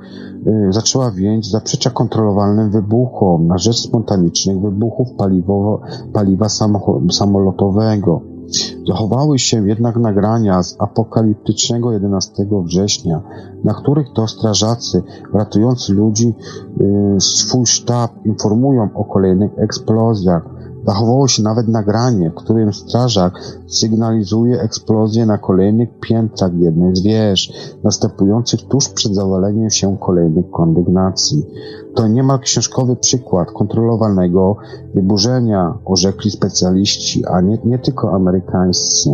[0.46, 5.80] y, zaczęła więc zaprzecza kontrolowalnym wybuchom na rzecz spontanicznych wybuchów paliwowo,
[6.12, 6.48] paliwa
[7.10, 8.20] samolotowego.
[8.88, 13.22] Zachowały się jednak nagrania z apokaliptycznego 11 września,
[13.64, 15.02] na których to strażacy,
[15.34, 16.34] ratując ludzi,
[16.80, 20.57] y, swój sztab informują o kolejnych eksplozjach.
[20.88, 23.32] Zachowało się nawet nagranie, w którym strażak
[23.66, 27.52] sygnalizuje eksplozję na kolejnych piętrach jednej z wież,
[27.84, 31.46] następujących tuż przed zawaleniem się kolejnych kondygnacji.
[31.94, 34.56] To niemal książkowy przykład kontrolowanego
[34.94, 39.10] wyburzenia, orzekli specjaliści, a nie, nie tylko amerykańscy.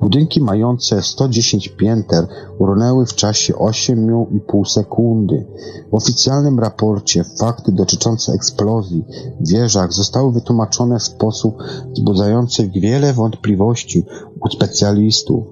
[0.00, 2.26] Budynki mające 110 pięter
[2.60, 5.46] runęły w czasie 8,5 sekundy.
[5.90, 9.04] W oficjalnym raporcie fakty dotyczące eksplozji
[9.40, 14.04] w wieżach zostały wytłumaczone w sposób wzbudzający wiele wątpliwości
[14.40, 15.44] u specjalistów.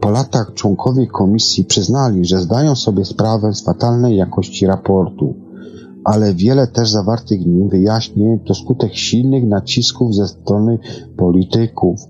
[0.00, 5.34] Po latach członkowie komisji przyznali, że zdają sobie sprawę z fatalnej jakości raportu,
[6.04, 10.78] ale wiele też zawartych w nim wyjaśnień to skutek silnych nacisków ze strony
[11.16, 12.00] polityków,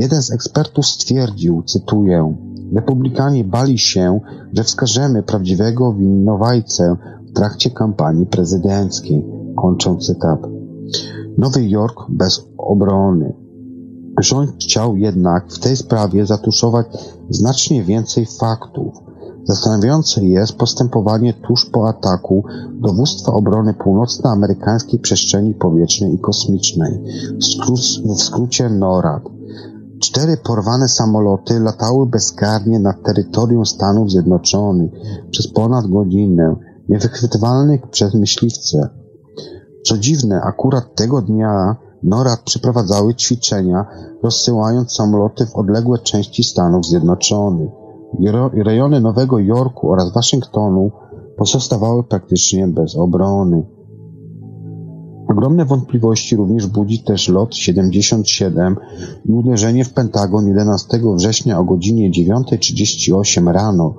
[0.00, 2.34] Jeden z ekspertów stwierdził, cytuję,
[2.72, 4.20] Republikanie bali się,
[4.52, 6.96] że wskażemy prawdziwego winowajcę
[7.30, 9.26] w trakcie kampanii prezydenckiej.
[9.56, 10.40] Kończą cytat.
[11.38, 13.32] Nowy Jork bez obrony.
[14.20, 16.86] Rząd chciał jednak w tej sprawie zatuszować
[17.30, 18.94] znacznie więcej faktów.
[19.44, 27.00] Zastanawiające jest postępowanie tuż po ataku Dowództwa Obrony Północnoamerykańskiej Przestrzeni Powietrznej i Kosmicznej,
[28.14, 29.22] w skrócie NORAD.
[30.00, 34.90] Cztery porwane samoloty latały bezkarnie nad terytorium Stanów Zjednoczonych
[35.30, 36.56] przez ponad godzinę,
[36.88, 38.88] niewychwytywalnych przez myśliwce.
[39.84, 43.86] Co dziwne, akurat tego dnia NORAD przeprowadzały ćwiczenia,
[44.22, 47.70] rozsyłając samoloty w odległe części Stanów Zjednoczonych.
[48.64, 50.90] Rejony Nowego Jorku oraz Waszyngtonu
[51.36, 53.66] pozostawały praktycznie bez obrony.
[55.30, 58.76] Ogromne wątpliwości również budzi też lot 77
[59.24, 63.94] i uderzenie w Pentagon 11 września o godzinie 9.38 rano.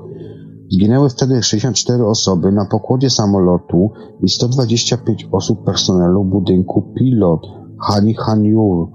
[0.71, 3.89] Zginęły wtedy 64 osoby na pokładzie samolotu
[4.21, 7.41] i 125 osób personelu budynku pilot
[7.79, 8.87] Hani Hanyur,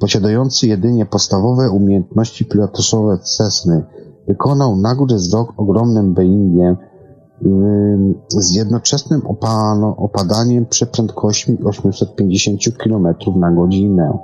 [0.00, 3.84] posiadający jedynie podstawowe umiejętności pilotażowe Cessny,
[4.26, 6.76] wykonał nagły zlot ogromnym Boeingiem
[8.28, 9.22] z jednoczesnym
[9.96, 14.18] opadaniem przy prędkości 850 km na godzinę.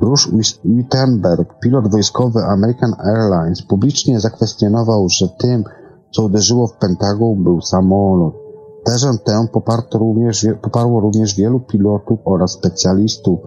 [0.00, 0.30] Bruce
[0.64, 5.64] Wittenberg, pilot wojskowy American Airlines, publicznie zakwestionował, że tym,
[6.10, 8.34] co uderzyło w Pentagon, był samolot.
[8.84, 13.38] Tezę tę poparto również, poparło również wielu pilotów oraz specjalistów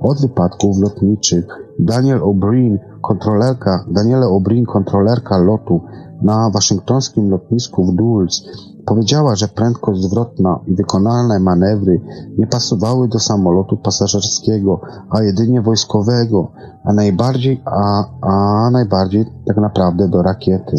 [0.00, 1.46] od wypadków lotniczych.
[1.78, 5.80] Daniel O'Brien, kontrolerka, Daniele O'Brien, kontrolerka lotu,
[6.22, 8.42] na waszyngtońskim lotnisku w Dulles
[8.86, 12.00] powiedziała, że prędkość zwrotna i wykonalne manewry
[12.38, 16.52] nie pasowały do samolotu pasażerskiego, a jedynie wojskowego,
[16.84, 20.76] a najbardziej, a, a najbardziej tak naprawdę do rakiety.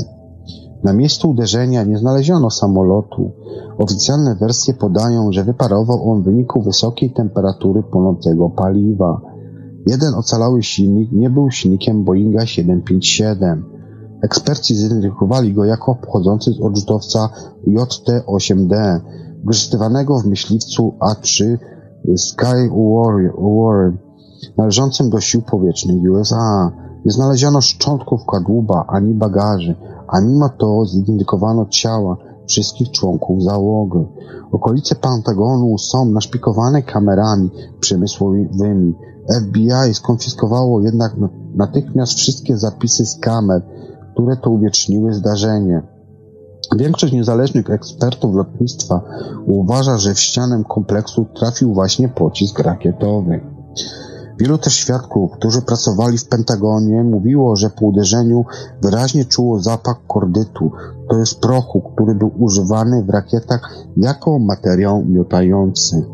[0.84, 3.32] Na miejscu uderzenia nie znaleziono samolotu.
[3.78, 9.22] Oficjalne wersje podają, że wyparował on w wyniku wysokiej temperatury płonącego paliwa.
[9.88, 13.79] Jeden ocalały silnik nie był silnikiem Boeinga 757.
[14.22, 17.30] Eksperci zidentyfikowali go jako pochodzący z odrzutowca
[17.68, 19.00] JT-8D,
[19.40, 21.58] wykorzystywanego w myśliwcu A-3
[22.18, 23.94] Sky Warrior,
[24.58, 26.72] należącym do sił powietrznych USA.
[27.06, 29.76] Nie znaleziono szczątków kadłuba ani bagaży,
[30.08, 32.18] a mimo to zidentyfikowano ciała
[32.48, 34.06] wszystkich członków załogi.
[34.52, 37.50] Okolice Pentagonu są naszpikowane kamerami
[37.80, 38.94] przemysłowymi.
[39.42, 41.16] FBI skonfiskowało jednak
[41.56, 43.62] natychmiast wszystkie zapisy z kamer,
[44.20, 45.82] które to uwieczniły zdarzenie.
[46.76, 49.02] Większość niezależnych ekspertów lotnictwa
[49.48, 53.42] uważa, że w ścianę kompleksu trafił właśnie pocisk rakietowy.
[54.40, 58.46] Wielu też świadków, którzy pracowali w Pentagonie, mówiło, że po uderzeniu
[58.82, 60.72] wyraźnie czuło zapach kordytu,
[61.10, 66.06] to jest prochu, który był używany w rakietach jako materiał miotający.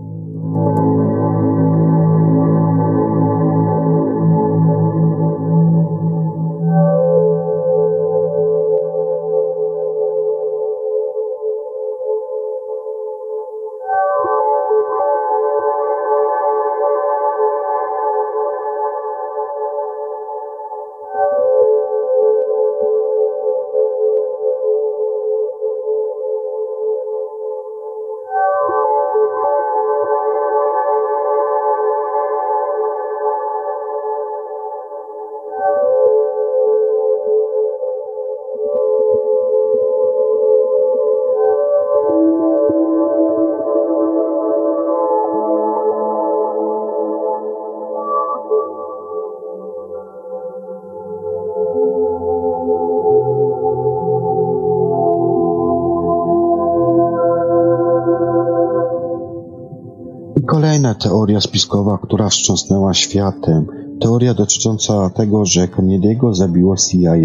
[60.96, 63.68] Teoria spiskowa, która wstrząsnęła światem.
[64.02, 67.16] Teoria dotycząca tego, że Kennedy'ego zabiło CIA.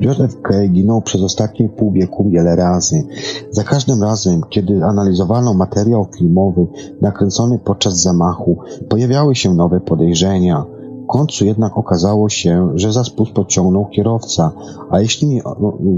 [0.00, 3.04] JFK ginął przez ostatnie pół wieku wiele razy.
[3.50, 6.66] Za każdym razem, kiedy analizowano materiał filmowy
[7.00, 8.58] nakręcony podczas zamachu,
[8.88, 10.75] pojawiały się nowe podejrzenia.
[11.06, 14.52] W końcu jednak okazało się, że za spust pociągnął kierowca,
[14.90, 15.42] a jeśli nie,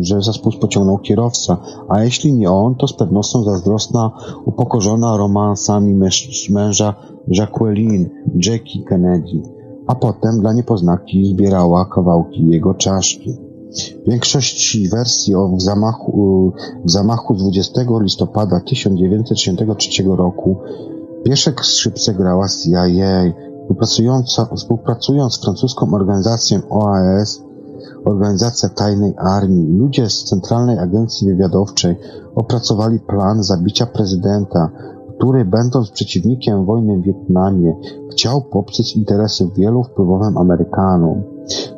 [0.01, 1.57] że za spust pociągnął kierowca,
[1.89, 4.11] a jeśli nie on, to z pewnością zazdrosna,
[4.45, 6.01] upokorzona romansami
[6.51, 6.95] męża
[7.29, 8.09] Jacqueline,
[8.47, 9.43] Jackie Kennedy,
[9.87, 13.37] a potem dla niepoznaki zbierała kawałki jego czaszki.
[14.07, 16.53] W większości wersji o w zamachu,
[16.85, 20.57] zamachu z 20 listopada 1963 roku
[21.25, 23.33] pierwsze skrzypce grała CIA,
[24.57, 27.43] Współpracując z francuską organizacją OAS,
[28.05, 31.97] Organizacja Tajnej Armii, ludzie z Centralnej Agencji Wywiadowczej
[32.35, 34.71] opracowali plan zabicia prezydenta,
[35.17, 37.77] który, będąc przeciwnikiem wojny w Wietnamie,
[38.13, 41.23] chciał poprzeć interesy wielu wpływowym Amerykanom.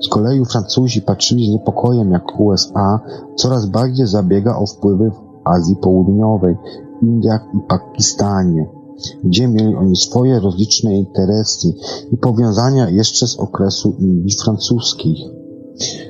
[0.01, 3.01] Z kolei Francuzi patrzyli z niepokojem, jak USA
[3.37, 6.57] coraz bardziej zabiega o wpływy w Azji Południowej,
[7.03, 8.80] Indiach i Pakistanie
[9.25, 11.73] gdzie mieli oni swoje rozliczne interesy
[12.13, 15.19] i powiązania jeszcze z okresu Indii francuskich.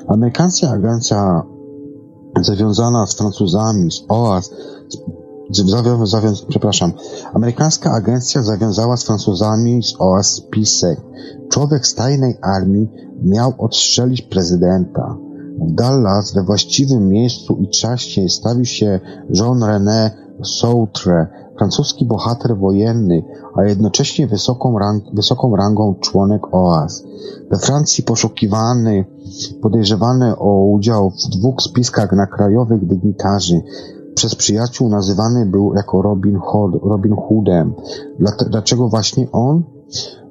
[0.08, 1.42] Amerykańska agencja
[2.40, 4.50] zawiązana z Francuzami, z OAS,
[5.50, 6.92] zawią, zawią, przepraszam,
[7.34, 10.42] amerykańska agencja zawiązała z Francuzami z OAS.
[11.50, 12.88] Człowiek z tajnej armii
[13.22, 15.16] miał odstrzelić prezydenta.
[15.60, 20.10] W Dallas we właściwym miejscu i czasie stawił się Jean René
[20.42, 21.26] Soutre,
[21.60, 23.22] francuski bohater wojenny,
[23.54, 27.04] a jednocześnie wysoką, rang, wysoką rangą członek OAS.
[27.50, 29.04] We Francji poszukiwany,
[29.62, 33.62] podejrzewany o udział w dwóch spiskach na krajowych dygnitarzy,
[34.14, 37.74] przez przyjaciół nazywany był jako Robin, Hood, Robin Hoodem.
[38.50, 39.62] Dlaczego właśnie on?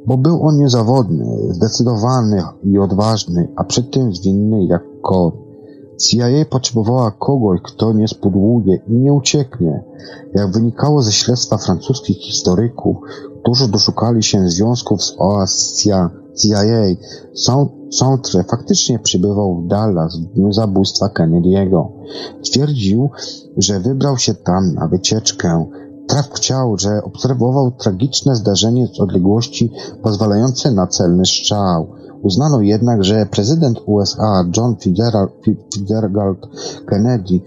[0.08, 5.49] Bo był on niezawodny, zdecydowany i odważny, a przy tym zwinny jak kot.
[6.00, 9.84] CIA potrzebowała kogoś, kto nie spodłuje i nie ucieknie.
[10.36, 12.98] Jak wynikało ze śledztwa francuskich historyków,
[13.42, 16.10] którzy doszukali się związków z OAS CIA,
[17.92, 21.88] Sontre faktycznie przybywał w Dallas w dniu zabójstwa Kennedy'ego.
[22.44, 23.10] Twierdził,
[23.58, 25.66] że wybrał się tam na wycieczkę.
[26.08, 29.72] Traf chciał, że obserwował tragiczne zdarzenie z odległości
[30.04, 31.88] pozwalające na celny strzał.
[32.22, 34.76] Uznano jednak, że prezydent USA John
[35.44, 36.40] Fitzgerald
[36.86, 37.40] Kennedy,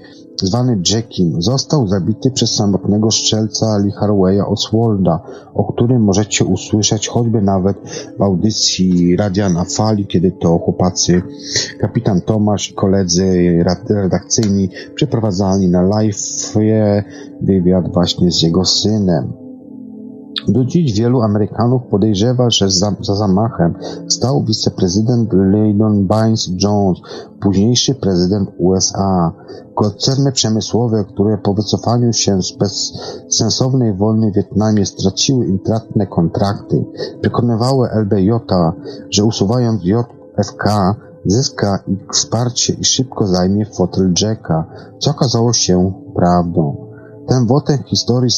[0.43, 5.21] zwany Jackiem, został zabity przez samotnego strzelca Lee Harveya Oswalda,
[5.55, 7.77] o którym możecie usłyszeć choćby nawet
[8.19, 11.23] w audycji Radia na Fali, kiedy to chłopacy,
[11.81, 16.53] kapitan Tomasz i koledzy redakcyjni przeprowadzali na live
[17.41, 19.42] wywiad właśnie z jego synem.
[20.49, 23.75] Do dziś wielu Amerykanów podejrzewa, że za, za zamachem
[24.09, 26.99] stał wiceprezydent Lyndon Baines Jones,
[27.41, 29.33] późniejszy prezydent USA.
[29.75, 36.85] Koncerny przemysłowe, które po wycofaniu się z bezsensownej wojny w Wietnamie straciły intratne kontrakty,
[37.21, 38.31] przekonywały LBJ,
[39.11, 40.95] że usuwając JFK
[41.27, 44.65] zyska ich wsparcie i szybko zajmie fotel Jacka,
[44.99, 46.92] co okazało się prawdą.
[47.33, 48.31] Ten wątek historii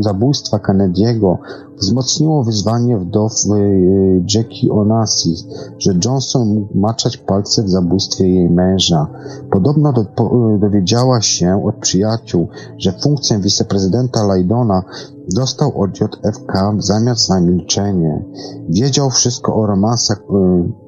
[0.00, 1.36] zabójstwa Kennedy'ego
[1.78, 5.44] wzmocniło wyzwanie wdow y, Jackie Onassis,
[5.78, 9.06] że Johnson mógł maczać palce w zabójstwie jej męża.
[9.50, 14.82] Podobno do, po, y, dowiedziała się od przyjaciół, że funkcję wiceprezydenta Lydona
[15.34, 18.24] dostał od JFK zamiast za milczenie.
[18.68, 20.85] Wiedział wszystko o romansach y,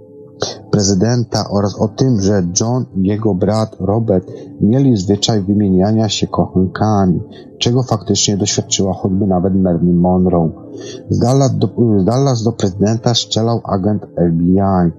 [0.78, 7.20] prezydenta oraz o tym, że John i jego brat Robert mieli zwyczaj wymieniania się kochankami,
[7.58, 10.50] czego faktycznie doświadczyła choćby nawet Marilyn Monroe.
[11.10, 11.68] Z Dallas do,
[11.98, 14.92] z Dallas do prezydenta strzelał agent FBI.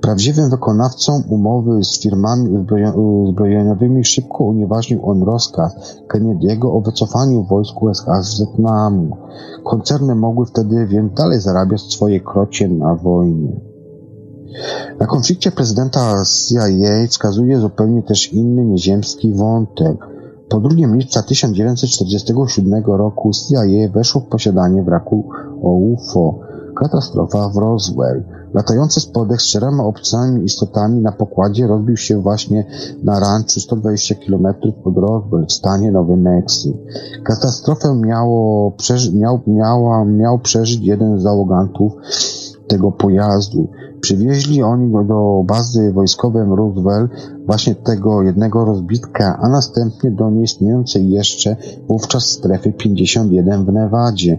[0.00, 2.48] Prawdziwym wykonawcą umowy z firmami
[2.96, 5.72] uzbrojeniowymi szybko unieważnił on rozkaz
[6.14, 9.16] Kennedy'ego o wycofaniu wojsk USA z Wietnamu.
[9.64, 13.71] Koncerny mogły wtedy więc dalej zarabiać swoje krocie na wojnie.
[15.00, 20.06] Na konflikcie prezydenta CIA wskazuje zupełnie też inny nieziemski wątek.
[20.48, 25.28] Po 2 lipca 1947 roku CIA weszło w posiadanie wraku
[25.62, 26.38] o UFO.
[26.76, 28.24] Katastrofa w Roswell.
[28.54, 32.64] Latający spodek z czterema obcymi istotami na pokładzie rozbił się właśnie
[33.02, 34.46] na ranczu 120 km
[34.84, 36.72] od Roswell w stanie Nowy Meksyk.
[37.24, 41.92] Katastrofę miało, przeży, miał, miała, miał przeżyć jeden z załogantów
[42.72, 43.68] tego pojazdu.
[44.00, 47.10] Przywieźli oni go do bazy wojskowej Roosevelt,
[47.46, 51.56] właśnie tego jednego rozbitka, a następnie do nieistniejącej jeszcze
[51.88, 54.38] wówczas strefy 51 w Nevadzie,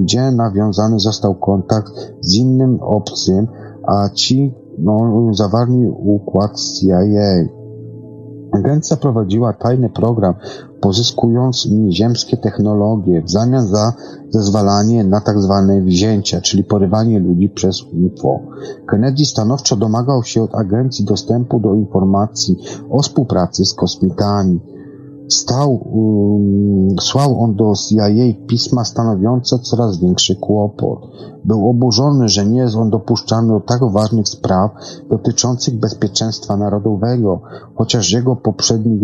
[0.00, 3.46] gdzie nawiązany został kontakt z innym obcym,
[3.82, 7.61] a ci no, zawarli układ CIA.
[8.52, 10.34] Agencja prowadziła tajny program,
[10.80, 13.92] pozyskując ziemskie technologie w zamian za
[14.30, 18.40] zezwalanie na tak zwane wzięcia, czyli porywanie ludzi przez UFO.
[18.86, 22.56] Kennedy stanowczo domagał się od agencji dostępu do informacji
[22.90, 24.60] o współpracy z kosmitami.
[25.32, 30.98] Stał, um, słał on do CIA pisma stanowiące coraz większy kłopot.
[31.44, 34.70] Był oburzony, że nie jest on dopuszczany do tak ważnych spraw
[35.10, 37.40] dotyczących bezpieczeństwa narodowego,
[37.74, 39.00] chociaż jego poprzednik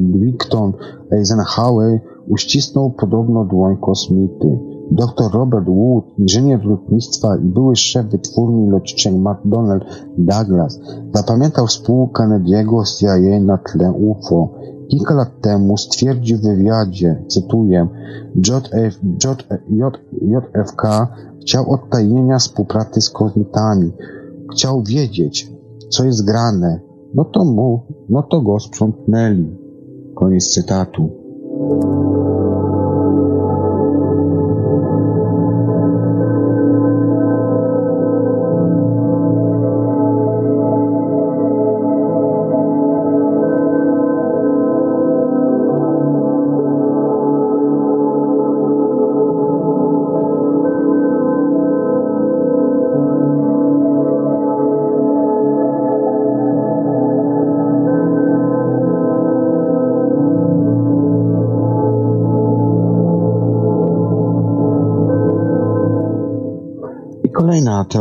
[0.00, 0.72] Wigton
[1.10, 4.58] Eisenhower uścisnął podobno dłoń kosmity.
[4.90, 9.84] Dr Robert Wood, inżynier lotnictwa i były szef wytwórni lotniczej McDonnell
[10.18, 10.80] Douglas,
[11.14, 14.48] zapamiętał spółkę Kennedy'ego CIA na tle UFO.
[14.88, 17.88] Kilka lat temu stwierdził w wywiadzie, cytuję,
[18.36, 19.00] JF,
[20.22, 21.08] JFK
[21.40, 23.92] chciał odtajnienia współpracy z kosmitami.
[24.52, 25.52] Chciał wiedzieć,
[25.90, 26.80] co jest grane.
[27.14, 29.56] No to mu, no to go sprzątnęli.
[30.14, 31.10] Koniec cytatu.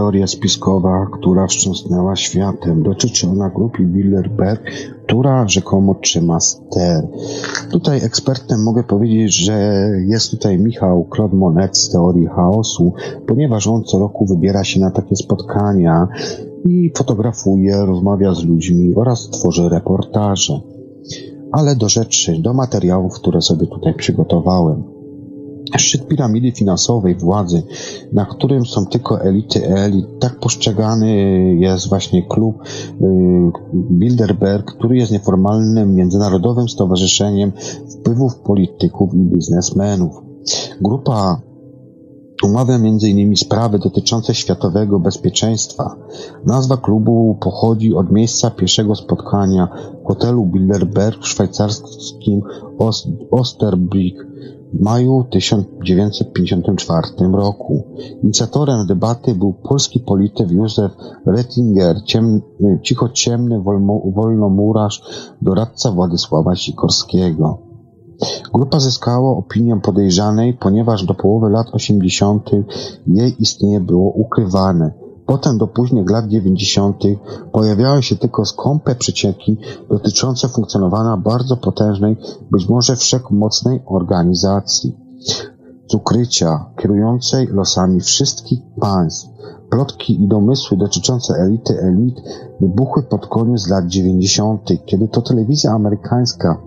[0.07, 4.61] Teoria spiskowa, która wstrząsnęła światem, dotyczy ona grupy Bilderberg,
[5.03, 7.07] która rzekomo trzyma ster.
[7.71, 12.93] Tutaj ekspertem mogę powiedzieć, że jest tutaj Michał Claude Monet z teorii chaosu,
[13.27, 16.07] ponieważ on co roku wybiera się na takie spotkania
[16.65, 20.59] i fotografuje, rozmawia z ludźmi oraz tworzy reportaże.
[21.51, 24.96] Ale do rzeczy, do materiałów, które sobie tutaj przygotowałem.
[25.77, 27.63] Szczyt piramidy finansowej władzy,
[28.13, 31.15] na którym są tylko elity elit, tak postrzegany
[31.55, 33.05] jest właśnie klub y,
[33.73, 37.51] Bilderberg, który jest nieformalnym międzynarodowym stowarzyszeniem
[37.89, 40.21] wpływów polityków i biznesmenów.
[40.81, 41.41] Grupa
[42.43, 43.35] Omawia m.in.
[43.35, 45.95] sprawy dotyczące światowego bezpieczeństwa.
[46.45, 49.67] Nazwa klubu pochodzi od miejsca pierwszego spotkania
[50.03, 52.41] w hotelu Bilderberg w szwajcarskim
[53.31, 54.25] Osterbrück
[54.73, 57.83] w maju 1954 roku.
[58.23, 60.91] Inicjatorem debaty był polski polityk Józef
[61.25, 62.41] Rettinger, ciem,
[62.83, 63.61] cichociemny
[64.15, 65.01] wolnomurarz,
[65.41, 67.67] doradca Władysława Sikorskiego.
[68.53, 72.49] Grupa zyskała opinię podejrzanej, ponieważ do połowy lat 80.
[73.07, 75.06] jej istnienie było ukrywane.
[75.27, 77.03] Potem do późnych lat 90.
[77.51, 79.57] pojawiały się tylko skąpe przecieki
[79.89, 82.17] dotyczące funkcjonowania bardzo potężnej,
[82.51, 84.95] być może wszechmocnej organizacji
[85.91, 89.27] z ukrycia, kierującej losami wszystkich państw.
[89.69, 92.21] Plotki i domysły dotyczące elity elit
[92.61, 96.66] wybuchły pod koniec lat 90., kiedy to telewizja amerykańska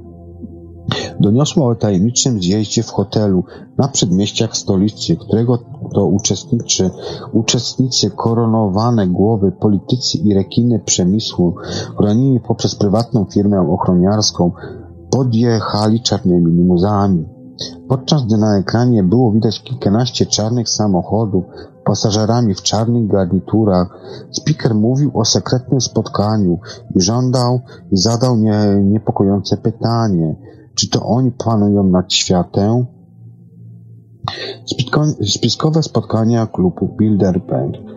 [1.20, 3.44] doniosła o tajemniczym zjeździe w hotelu
[3.78, 5.58] na przedmieściach stolicy, którego
[5.94, 6.90] to uczestniczy,
[7.32, 11.54] uczestnicy koronowane głowy, politycy i rekiny przemysłu,
[11.96, 14.52] chronieni poprzez prywatną firmę ochroniarską,
[15.10, 17.24] podjechali czarnymi limuzami.
[17.88, 21.44] Podczas gdy na ekranie było widać kilkanaście czarnych samochodów,
[21.84, 23.88] pasażerami w czarnych garniturach,
[24.32, 26.58] speaker mówił o sekretnym spotkaniu
[26.94, 27.60] i żądał
[27.92, 30.36] i zadał nie, niepokojące pytanie,
[30.80, 32.86] czy to oni panują nad światem?
[35.24, 37.90] Spiskowe spotkania klubu Bilderberg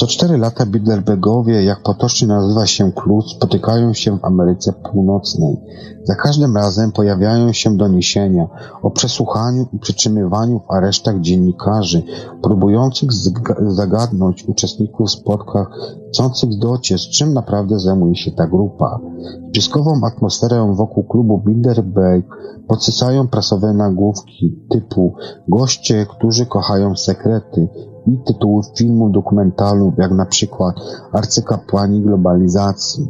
[0.00, 5.56] co cztery lata Bilderbergowie, jak potocznie nazywa się klub, spotykają się w Ameryce Północnej.
[6.04, 8.48] Za każdym razem pojawiają się doniesienia
[8.82, 12.02] o przesłuchaniu i przytrzymywaniu w aresztach dziennikarzy,
[12.42, 13.12] próbujących
[13.68, 15.64] zagadnąć uczestników spotkań,
[16.12, 19.00] chcących dociec, czym naprawdę zajmuje się ta grupa.
[19.50, 22.26] Spiskową atmosferę wokół klubu Bilderberg
[22.68, 25.14] podsycają prasowe nagłówki typu
[25.48, 27.68] goście, którzy kochają sekrety,
[28.06, 30.74] i tytułów filmów dokumentalnych, jak na przykład
[31.12, 33.08] Arcykapłani globalizacji.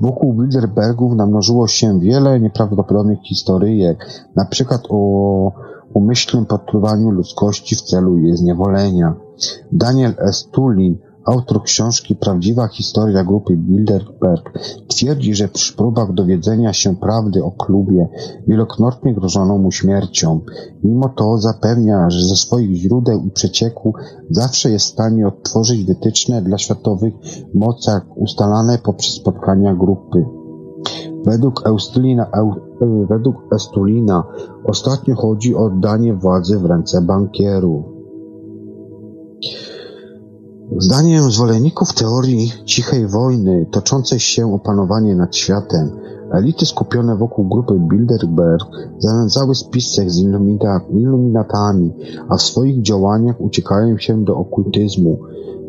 [0.00, 4.06] Wokół Bilderbergów namnożyło się wiele nieprawdopodobnych historyjek,
[4.36, 5.52] na przykład o
[5.94, 9.14] umyślnym podpływaniu ludzkości w celu jej zniewolenia.
[9.72, 10.48] Daniel S.
[10.52, 14.58] Tulin Autor książki Prawdziwa historia grupy Bilderberg
[14.88, 18.08] twierdzi, że przy próbach dowiedzenia się prawdy o klubie
[18.46, 20.40] wielokrotnie grożono mu śmiercią.
[20.84, 23.94] Mimo to zapewnia, że ze swoich źródeł i przecieku
[24.30, 27.14] zawsze jest w stanie odtworzyć wytyczne dla światowych
[27.54, 30.24] mocach ustalane poprzez spotkania grupy.
[31.24, 32.30] Według Eustulina,
[33.08, 34.24] według Estulina
[34.64, 37.93] ostatnio chodzi o oddanie władzy w ręce bankierów.
[40.78, 45.90] Zdaniem zwolenników teorii cichej wojny toczącej się opanowanie nad światem,
[46.32, 48.64] elity skupione wokół grupy Bilderberg
[48.98, 50.18] zawiązały spisek z
[50.90, 51.92] iluminatami,
[52.28, 55.18] a w swoich działaniach uciekają się do okultyzmu.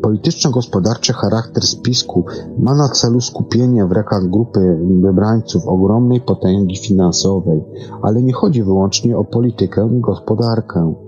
[0.02, 2.24] Polityczno-gospodarczy charakter spisku
[2.58, 7.64] ma na celu skupienie w rękach grupy wybrańców ogromnej potęgi finansowej,
[8.02, 11.05] ale nie chodzi wyłącznie o politykę i gospodarkę.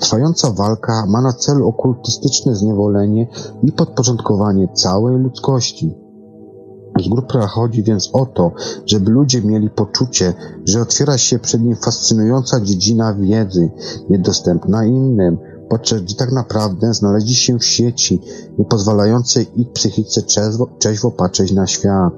[0.00, 3.28] Trwająca walka ma na celu okultystyczne zniewolenie
[3.62, 5.94] i podporządkowanie całej ludzkości.
[7.04, 8.52] Z grupy chodzi więc o to,
[8.86, 10.34] żeby ludzie mieli poczucie,
[10.64, 13.70] że otwiera się przed nim fascynująca dziedzina wiedzy,
[14.10, 15.38] niedostępna innym,
[15.70, 18.20] podczas gdy tak naprawdę znaleźli się w sieci,
[18.58, 20.22] nie pozwalającej ich psychice
[20.78, 22.12] trzeźwo patrzeć na świat.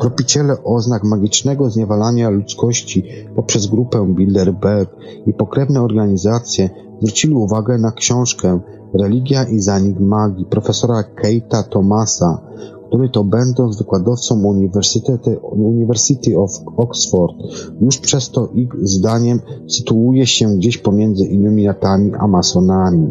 [0.00, 3.04] Tropiciele oznak magicznego zniewalania ludzkości
[3.36, 4.90] poprzez grupę Bilderberg
[5.26, 8.60] i pokrewne organizacje zwrócili uwagę na książkę
[8.94, 12.40] Religia i zanik magii profesora Keita Thomasa,
[12.92, 14.42] który to będąc wykładowcą
[15.52, 17.32] University of Oxford,
[17.80, 23.10] już przez to ich zdaniem sytuuje się gdzieś pomiędzy iluminatami a masonami.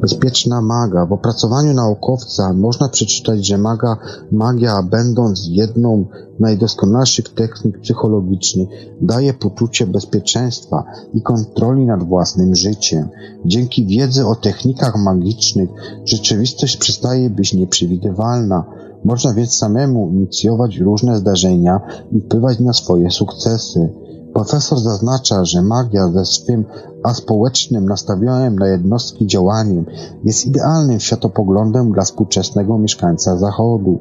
[0.00, 1.06] Bezpieczna maga.
[1.06, 3.96] W opracowaniu naukowca można przeczytać, że maga,
[4.32, 6.04] magia, będąc jedną
[6.36, 8.68] z najdoskonalszych technik psychologicznych,
[9.00, 10.84] daje poczucie bezpieczeństwa
[11.14, 13.08] i kontroli nad własnym życiem.
[13.44, 15.68] Dzięki wiedzy o technikach magicznych
[16.04, 18.64] rzeczywistość przestaje być nieprzewidywalna.
[19.04, 21.80] Można więc samemu inicjować różne zdarzenia
[22.12, 24.03] i wpływać na swoje sukcesy.
[24.34, 26.64] Profesor zaznacza, że magia ze swym
[27.02, 29.86] aspołecznym nastawionym na jednostki działaniem
[30.24, 33.98] jest idealnym światopoglądem dla współczesnego mieszkańca Zachodu.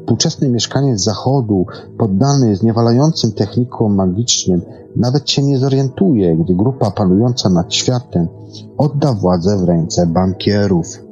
[0.00, 1.66] Współczesny mieszkaniec Zachodu,
[1.98, 4.62] poddany zniewalającym technikom magicznym,
[4.96, 8.28] nawet się nie zorientuje, gdy grupa panująca nad światem
[8.78, 11.05] odda władzę w ręce bankierów.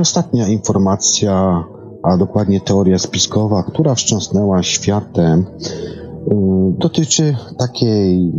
[0.00, 1.64] Ostatnia informacja,
[2.02, 5.46] a dokładnie teoria spiskowa, która wstrząsnęła światem,
[6.78, 8.32] dotyczy takiej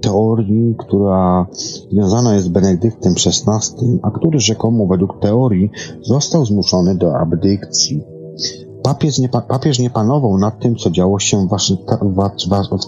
[0.00, 1.46] teorii, która
[1.92, 5.70] związana jest z Benedyktem XVI, a który rzekomo według teorii
[6.02, 8.02] został zmuszony do abdykcji.
[8.82, 11.56] Papież nie, papież nie panował nad tym, co działo się w,
[12.02, 12.30] w,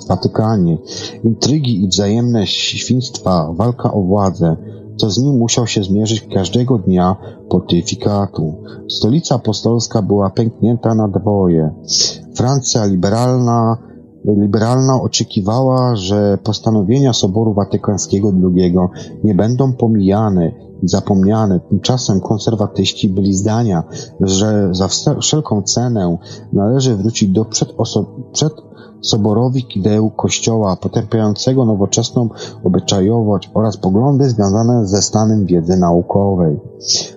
[0.04, 0.78] w Watykanie.
[1.24, 4.56] Intrygi i wzajemne świństwa, walka o władzę,
[5.00, 7.16] co z nim musiał się zmierzyć każdego dnia
[7.48, 8.54] pontyfikatu.
[8.88, 11.70] Stolica apostolska była pęknięta na dwoje.
[12.34, 13.78] Francja liberalna,
[14.24, 18.74] liberalna oczekiwała, że postanowienia Soboru Watykańskiego II
[19.24, 21.60] nie będą pomijane i zapomniane.
[21.60, 23.84] Tymczasem konserwatyści byli zdania,
[24.20, 24.88] że za
[25.20, 26.16] wszelką cenę
[26.52, 28.52] należy wrócić do przedoso- przed
[29.02, 32.28] soborowych ideł Kościoła potępiającego nowoczesną
[32.64, 36.60] obyczajowość oraz poglądy związane ze stanem wiedzy naukowej.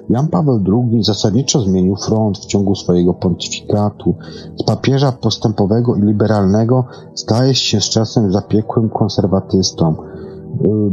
[0.09, 4.15] Jan Paweł II zasadniczo zmienił front w ciągu swojego pontyfikatu.
[4.59, 9.95] Z papieża postępowego i liberalnego staje się z czasem zapiekłym konserwatystą.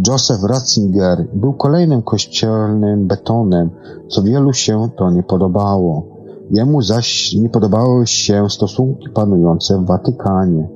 [0.08, 3.70] Joseph Ratzinger był kolejnym kościelnym betonem,
[4.08, 6.19] co wielu się to nie podobało.
[6.50, 10.68] Jemu zaś nie podobały się stosunki panujące w Watykanie.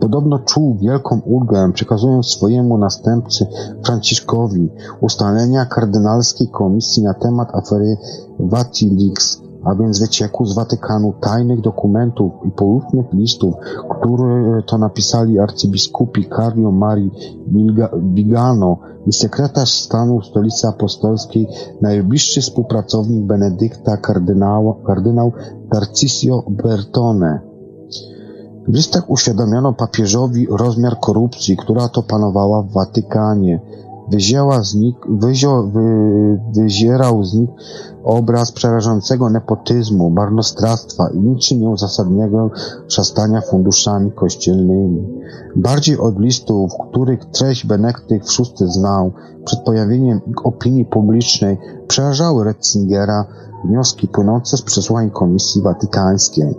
[0.00, 3.46] Podobno czuł wielką ulgę, przekazując swojemu następcy
[3.84, 4.68] Franciszkowi
[5.00, 7.96] ustalenia kardynalskiej komisji na temat afery
[8.38, 13.54] Vatilix, a więc wycieku z Watykanu tajnych dokumentów i poufnych listów,
[13.90, 17.10] które to napisali arcybiskupi Carlo Mari
[18.02, 21.46] Vigano i sekretarz stanu stolicy apostolskiej,
[21.80, 25.32] najbliższy współpracownik Benedykta, kardynał, kardynał
[25.70, 27.40] Tarcisio Bertone.
[28.68, 33.60] W listach uświadomiono papieżowi rozmiar korupcji, która to panowała w Watykanie.
[34.10, 35.80] Wyzięła z nich, wyzio, wy,
[36.54, 37.50] wyzierał z nich
[38.04, 42.50] obraz przerażającego nepotyzmu, marnotrawstwa i niczym nieuzasadnionego
[42.88, 45.02] szastania funduszami kościelnymi.
[45.56, 49.12] Bardziej od listów, których treść Benektyk VI znał,
[49.44, 51.58] przed pojawieniem opinii publicznej
[51.88, 53.26] przerażały Retzingera
[53.64, 56.54] wnioski płynące z przesłań Komisji Watykańskiej.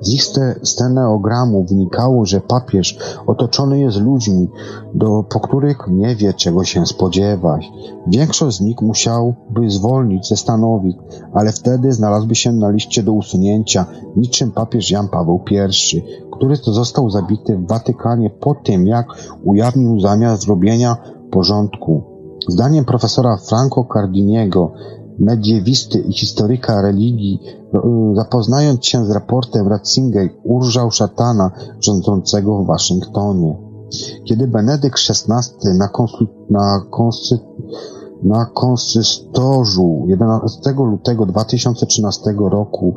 [0.00, 0.24] Z ich
[0.62, 4.50] steneogramu wynikało, że papież otoczony jest ludźmi,
[4.94, 7.72] do, po których nie wie, czego się spodziewać.
[8.06, 10.98] Większość z nich musiałby zwolnić ze stanowisk,
[11.32, 13.86] ale wtedy znalazłby się na liście do usunięcia,
[14.16, 16.02] niczym papież Jan Paweł I,
[16.32, 19.06] który to został zabity w Watykanie po tym, jak
[19.44, 20.96] ujawnił zamiar zrobienia
[21.30, 22.02] porządku.
[22.48, 24.72] Zdaniem profesora Franco Cardiniego
[25.18, 27.40] mediewisty i historyka religii,
[27.74, 27.80] e,
[28.16, 31.50] zapoznając się z raportem Ratzinger, urżał szatana
[31.80, 33.56] rządzącego w Waszyngtonie.
[34.24, 35.88] Kiedy Benedykt XVI na,
[36.50, 37.38] na, konsy,
[38.22, 42.94] na konsystorzu 11 lutego 2013 roku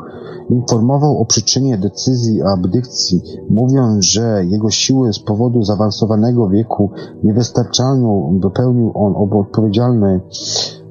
[0.50, 6.92] informował o przyczynie decyzji o abdykcji, mówiąc, że jego siły z powodu zaawansowanego wieku
[7.24, 10.22] niewystarczalną wypełnił on odpowiedzialny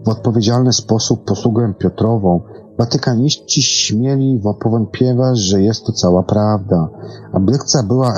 [0.08, 2.40] w odpowiedzialny sposób posługę Piotrową,
[2.78, 6.88] watykaniści śmieli powątpiewać, że jest to cała prawda.
[7.32, 8.14] Abdykcja była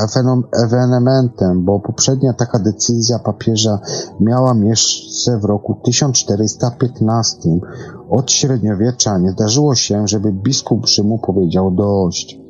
[0.65, 3.79] ewenementem, bo poprzednia taka decyzja papieża
[4.21, 7.39] miała miejsce w roku 1415.
[8.11, 12.41] Od średniowiecza nie zdarzyło się, żeby biskup Rzymu powiedział dość.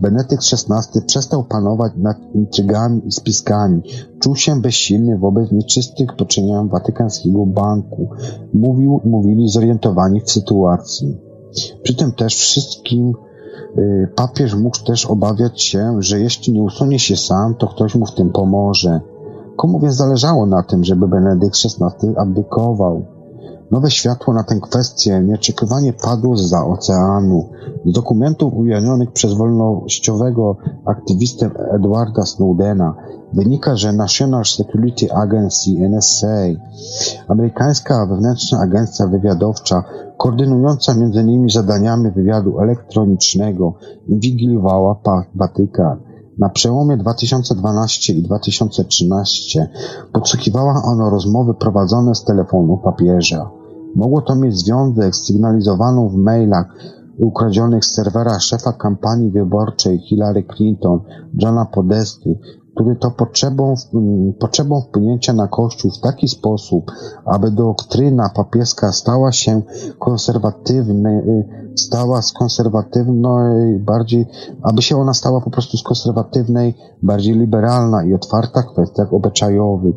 [0.00, 3.82] Benedykt XVI przestał panować nad intrygami i spiskami.
[4.20, 8.08] Czuł się bezsilny wobec nieczystych poczynień Watykańskiego Banku.
[8.54, 11.16] Mówił, mówili zorientowani w sytuacji.
[11.82, 13.12] Przy tym też wszystkim
[13.78, 18.06] y, papież mógł też obawiać się, że jeśli nie usunie się sam, to ktoś mu
[18.06, 19.00] w tym pomoże.
[19.56, 23.13] Komu więc zależało na tym, żeby Benedykt XVI abdykował?
[23.74, 27.48] Nowe światło na tę kwestię nieoczekiwanie padło za oceanu.
[27.86, 32.94] Z dokumentów ujawnionych przez wolnościowego aktywistę Edwarda Snowdena
[33.32, 36.46] wynika, że National Security Agency NSA,
[37.28, 39.84] amerykańska wewnętrzna agencja wywiadowcza,
[40.18, 41.48] koordynująca m.in.
[41.48, 43.74] zadaniami wywiadu elektronicznego,
[44.08, 45.00] inwigilowała
[45.34, 46.00] Watykan.
[46.38, 49.68] Na przełomie 2012 i 2013
[50.12, 53.63] podsłuchiwała ona rozmowy prowadzone z telefonu papieża.
[53.94, 56.66] Mogło to mieć związek z sygnalizowaną w mailach
[57.18, 61.00] ukradzionych z serwera szefa kampanii wyborczej Hillary Clinton,
[61.34, 62.38] Johna Podesty,
[62.74, 63.74] który to potrzebą,
[64.38, 66.90] potrzebą wpłynięcia na Kościół w taki sposób,
[67.24, 69.62] aby doktryna papieska stała się
[69.98, 71.10] konserwatywna,
[71.74, 74.26] stała z konserwatywnej, bardziej,
[74.62, 79.94] aby się ona stała po prostu z konserwatywnej, bardziej liberalna i otwarta w kwestiach obyczajowych.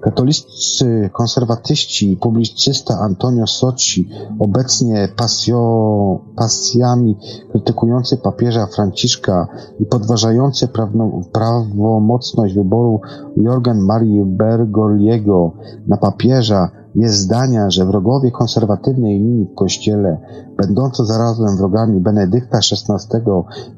[0.00, 4.08] Katolicy konserwatyści i publicysta Antonio Socci,
[4.38, 7.16] obecnie pasjo, pasjami
[7.50, 9.48] krytykujący papieża Franciszka
[9.80, 13.00] i podważający prawno, prawomocność wyboru
[13.36, 15.52] Jorgen Marii Bergogliego
[15.86, 20.18] na papieża, jest zdania, że wrogowie konserwatywnej linii w kościele,
[20.56, 23.18] będący zarazem wrogami Benedykta XVI,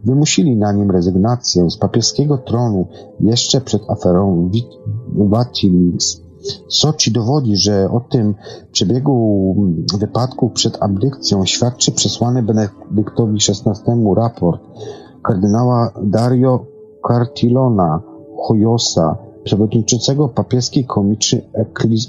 [0.05, 2.87] wymusili na nim rezygnację z papieskiego tronu
[3.21, 4.51] jeszcze przed aferą
[5.15, 6.25] Wikileaks.
[6.69, 8.35] Soci dowodzi, że o tym
[8.73, 9.55] przebiegu
[9.99, 14.63] wypadku przed abdykcją świadczy przesłany Benedyktowi XVI raport
[15.23, 16.67] kardynała Dario
[17.09, 18.03] Cartilona
[18.49, 21.43] Hoyosa, przewodniczącego papieskiej komiczy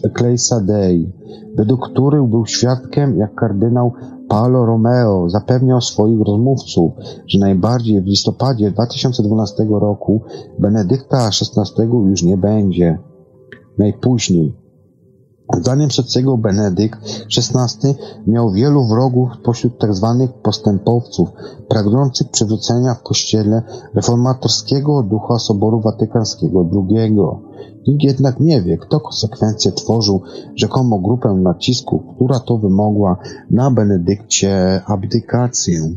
[0.04, 1.12] Ecclesia Dei,
[1.56, 3.94] według których był świadkiem, jak kardynał
[4.30, 6.92] Paolo Romeo zapewniał swoich rozmówców,
[7.28, 10.22] że najbardziej w listopadzie 2012 roku
[10.60, 13.00] Benedykta XVI już nie będzie.
[13.78, 14.65] Najpóźniej
[15.54, 17.00] Zdaniem Socjego Benedykt
[17.38, 17.96] XVI
[18.28, 20.18] miał wielu wrogów pośród tzw.
[20.20, 21.30] Tak postępowców,
[21.70, 27.18] pragnących przywrócenia w Kościele reformatorskiego ducha Soboru Watykańskiego II.
[27.88, 30.22] Nikt jednak nie wie, kto konsekwencje tworzył
[30.56, 33.18] rzekomo grupę nacisków, która to wymogła
[33.52, 35.96] na Benedykcie abdykację.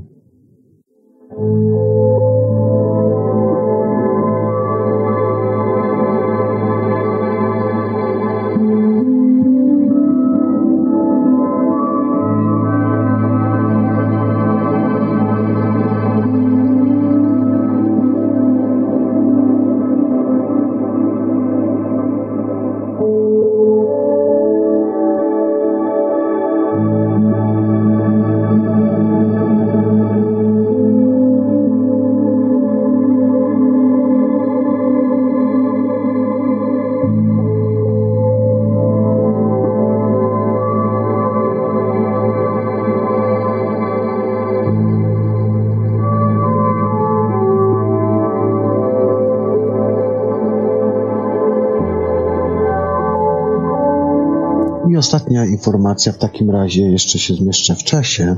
[54.99, 58.37] Ostatnia informacja w takim razie jeszcze się zmieszczę w czasie.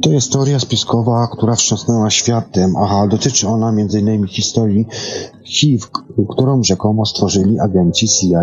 [0.00, 4.26] To jest teoria spiskowa, która wstrząsnęła światem, a dotyczy ona m.in.
[4.26, 4.86] historii
[5.44, 5.86] HIV,
[6.28, 8.42] którą rzekomo stworzyli agenci CIA.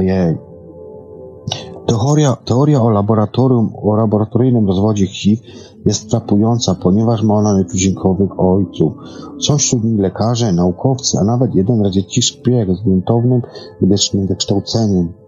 [1.86, 5.42] Teoria, teoria o, laboratorium, o laboratoryjnym rozwodzie HIV
[5.86, 8.94] jest frapująca, ponieważ ma ona nietuzinkowych ojców.
[9.42, 13.42] Są wśród nich lekarze, naukowcy, a nawet jeden radziecki szpieg z gruntownym
[13.82, 15.25] medycznym wykształceniem.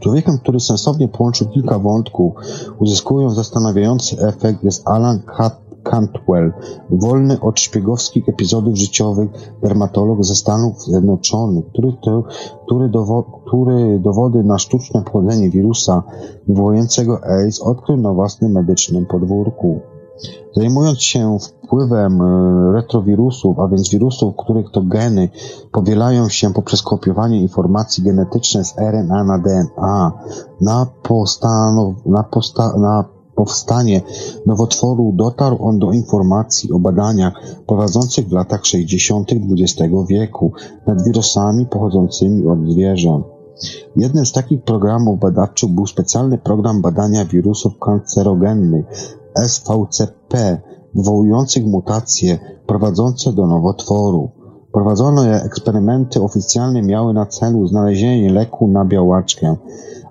[0.00, 2.32] Człowiekiem, który sensownie połączył kilka wątków,
[2.78, 5.22] uzyskując zastanawiający efekt, jest Alan
[5.82, 6.52] Cantwell,
[6.90, 9.30] wolny od szpiegowskich epizodów życiowych
[9.62, 12.24] dermatolog ze Stanów Zjednoczonych, który, to,
[12.66, 16.02] który, dowo, który dowody na sztuczne pochodzenie wirusa
[16.48, 19.80] wywołującego AIDS odkrył na własnym medycznym podwórku.
[20.56, 25.28] Zajmując się wpływem e, retrowirusów, a więc wirusów, których to geny
[25.72, 30.12] powielają się poprzez kopiowanie informacji genetycznych z RNA na DNA,
[30.60, 30.86] na,
[32.06, 32.24] na,
[32.76, 33.04] na
[33.34, 34.02] powstanie
[34.46, 37.32] nowotworu dotarł on do informacji o badaniach
[37.66, 39.30] prowadzących w latach 60.
[39.32, 40.52] XX wieku
[40.86, 43.26] nad wirusami pochodzącymi od zwierząt.
[43.96, 48.84] Jednym z takich programów badawczych był specjalny program badania wirusów kancerogennych
[49.46, 50.60] SVCP
[50.94, 54.30] wywołujących mutacje prowadzące do nowotworu.
[54.72, 59.56] Prowadzone eksperymenty oficjalne miały na celu znalezienie leku na białaczkę.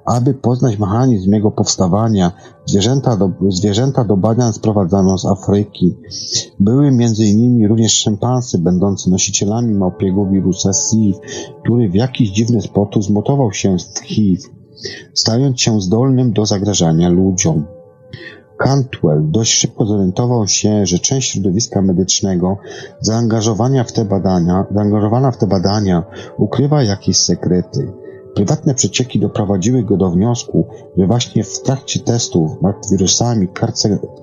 [0.06, 2.32] Aby poznać mechanizm jego powstawania,
[2.66, 5.98] zwierzęta do, zwierzęta do badań sprowadzano z Afryki.
[6.60, 6.88] Były
[7.20, 11.20] innymi również szympansy, będące nosicielami małpiego wirusa SIV,
[11.64, 14.42] który w jakiś dziwny sposób zmutował się w HIV,
[15.14, 17.77] stając się zdolnym do zagrażania ludziom.
[18.58, 22.58] Cantwell dość szybko zorientował się, że część środowiska medycznego
[23.00, 26.04] zaangażowania w te badania, zaangażowana w te badania
[26.38, 27.94] ukrywa jakieś sekrety.
[28.36, 33.48] Prywatne przecieki doprowadziły go do wniosku, że właśnie w trakcie testów nad wirusami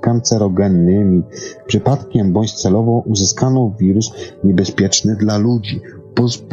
[0.00, 1.22] kancerogennymi
[1.66, 4.12] przypadkiem bądź celowo uzyskano wirus
[4.44, 5.80] niebezpieczny dla ludzi,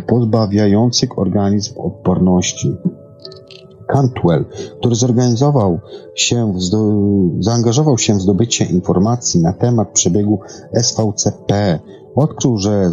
[0.08, 2.76] pozbawiający organizm odporności.
[3.92, 4.46] Cantwell,
[4.80, 5.80] który zorganizował
[6.16, 6.54] się,
[7.40, 10.40] zaangażował się w zdobycie informacji na temat przebiegu
[10.74, 11.80] SVCP,
[12.16, 12.92] odkrył, że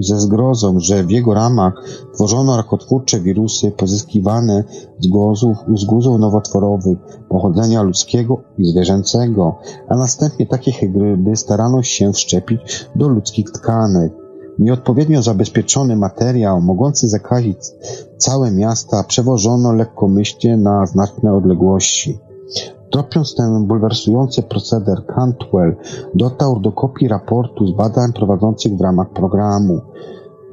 [0.00, 1.74] ze zgrozą, że w jego ramach
[2.14, 4.64] tworzono rakotwórcze wirusy pozyskiwane
[5.00, 12.12] z głozów, z guzów nowotworowych pochodzenia ludzkiego i zwierzęcego, a następnie takie hybrydy starano się
[12.12, 14.25] wszczepić do ludzkich tkanek.
[14.58, 17.58] Nieodpowiednio zabezpieczony materiał mogący zakazić
[18.16, 22.18] całe miasta przewożono lekkomyślnie na znaczne odległości.
[22.90, 25.76] Tropiąc ten bulwersujący proceder, Cantwell
[26.14, 29.80] dotarł do kopii raportu z badań prowadzących w ramach programu.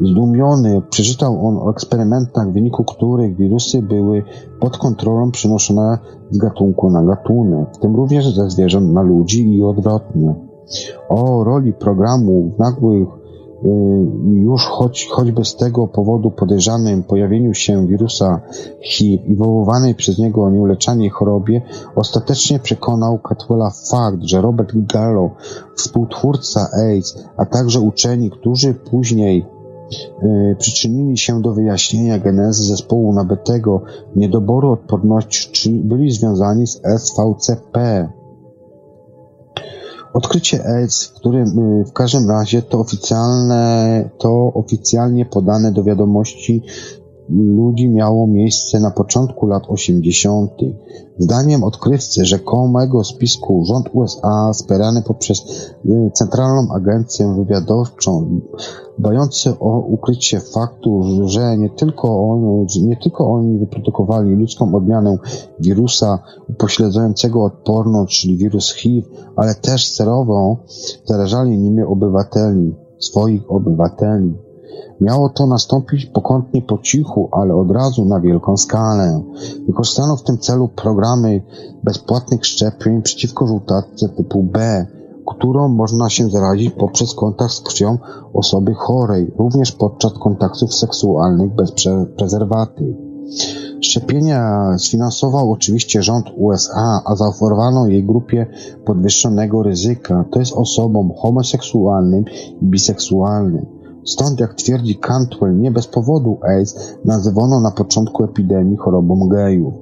[0.01, 4.23] Zdumiony przeczytał on o eksperymentach, w wyniku których wirusy były
[4.59, 5.97] pod kontrolą przenoszone
[6.31, 10.35] z gatunku na gatunek, w tym również ze zwierząt na ludzi i odwrotnie.
[11.09, 13.22] O roli programu w nagłych
[14.33, 18.41] już choć, choćby z tego powodu podejrzanym pojawieniu się wirusa
[18.81, 21.61] HIV i wywołanej przez niego nieuleczalnej chorobie
[21.95, 25.29] ostatecznie przekonał Catwella fakt, że Robert Gallo,
[25.75, 29.45] współtwórca AIDS, a także uczeni, którzy później
[30.23, 33.81] Y, przyczynili się do wyjaśnienia genezy zespołu nabytego
[34.15, 38.09] niedoboru odporności, byli związani z SVCP.
[40.13, 46.61] Odkrycie AIDS, w którym y, w każdym razie to oficjalne, to oficjalnie podane do wiadomości
[47.29, 50.51] ludzi miało miejsce na początku lat 80.
[51.17, 55.39] Zdaniem odkrywcy rzekomego spisku rząd USA wspierany poprzez
[55.85, 58.41] y, Centralną Agencję Wywiadowczą
[58.97, 65.17] dbający o ukrycie faktu, że nie tylko, on, nie tylko oni wyprodukowali ludzką odmianę
[65.59, 66.19] wirusa
[66.49, 70.57] upośledzającego odporność, czyli wirus HIV, ale też sterową
[71.05, 74.33] zarażali nimi obywateli, swoich obywateli.
[75.01, 79.21] Miało to nastąpić pokątnie po cichu, ale od razu na wielką skalę.
[79.67, 81.41] Wykorzystano w tym celu programy
[81.83, 84.85] bezpłatnych szczepień przeciwko żółtatce typu B,
[85.27, 87.97] którą można się zarazić poprzez kontakt z krwią
[88.33, 91.73] osoby chorej, również podczas kontaktów seksualnych bez
[92.17, 92.95] prezerwatyw.
[93.81, 98.47] Szczepienia sfinansował oczywiście rząd USA, a zaoferowano jej grupie
[98.85, 102.25] podwyższonego ryzyka, to jest osobom homoseksualnym
[102.61, 103.82] i biseksualnym.
[104.05, 109.73] Stąd, jak twierdzi Cantwell, nie bez powodu AIDS nazywano na początku epidemii chorobą gejów.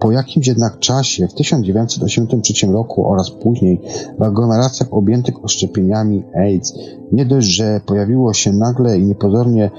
[0.00, 3.80] Po jakimś jednak czasie, w 1983 roku oraz później,
[4.18, 6.74] w aglomeracjach objętych oszczepieniami AIDS,
[7.12, 9.70] nie dość, że pojawiło się nagle i niepozornie,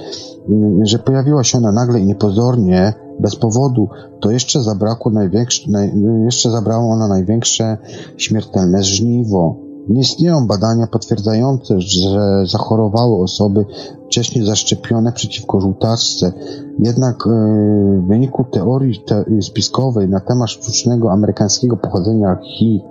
[0.82, 5.92] że pojawiła się ona nagle i niepozornie, bez powodu, to jeszcze zabrakło największe, naj,
[6.26, 7.78] jeszcze zabrało ona największe
[8.18, 9.67] śmiertelne żniwo.
[9.90, 13.66] Nie istnieją badania potwierdzające, że zachorowały osoby
[14.06, 16.34] wcześniej zaszczepione przeciwko żółtaczce.
[16.80, 17.30] Jednak e,
[18.00, 19.04] w wyniku teorii
[19.42, 22.86] spiskowej na temat sztucznego amerykańskiego pochodzenia HIV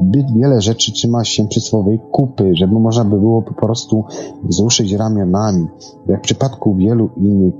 [0.00, 4.04] zbyt wiele rzeczy trzyma się przysłowej kupy, żeby można by było po prostu
[4.44, 5.66] wzruszyć ramionami,
[6.06, 7.54] jak w przypadku wielu innych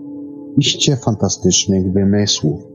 [0.58, 2.69] iście fantastycznych wymysłów.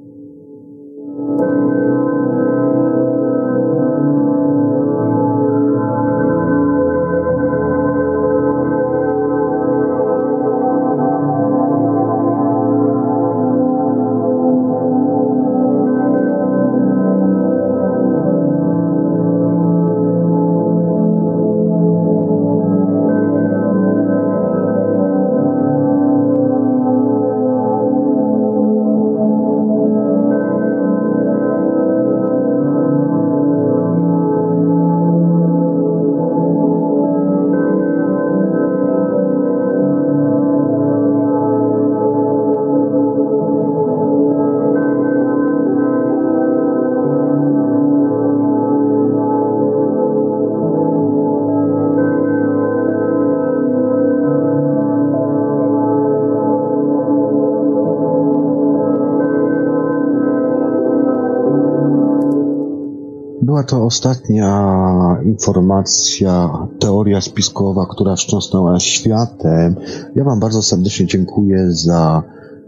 [63.65, 66.49] To ostatnia informacja,
[66.79, 69.75] teoria spiskowa, która wstrząsnęła światem.
[70.15, 72.23] Ja Wam bardzo serdecznie dziękuję za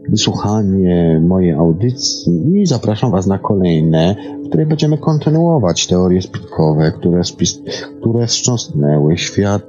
[0.10, 7.24] wysłuchanie mojej audycji i zapraszam Was na kolejne, w której będziemy kontynuować teorie spiskowe, które,
[7.24, 7.62] spis
[8.00, 9.67] które wstrząsnęły światem.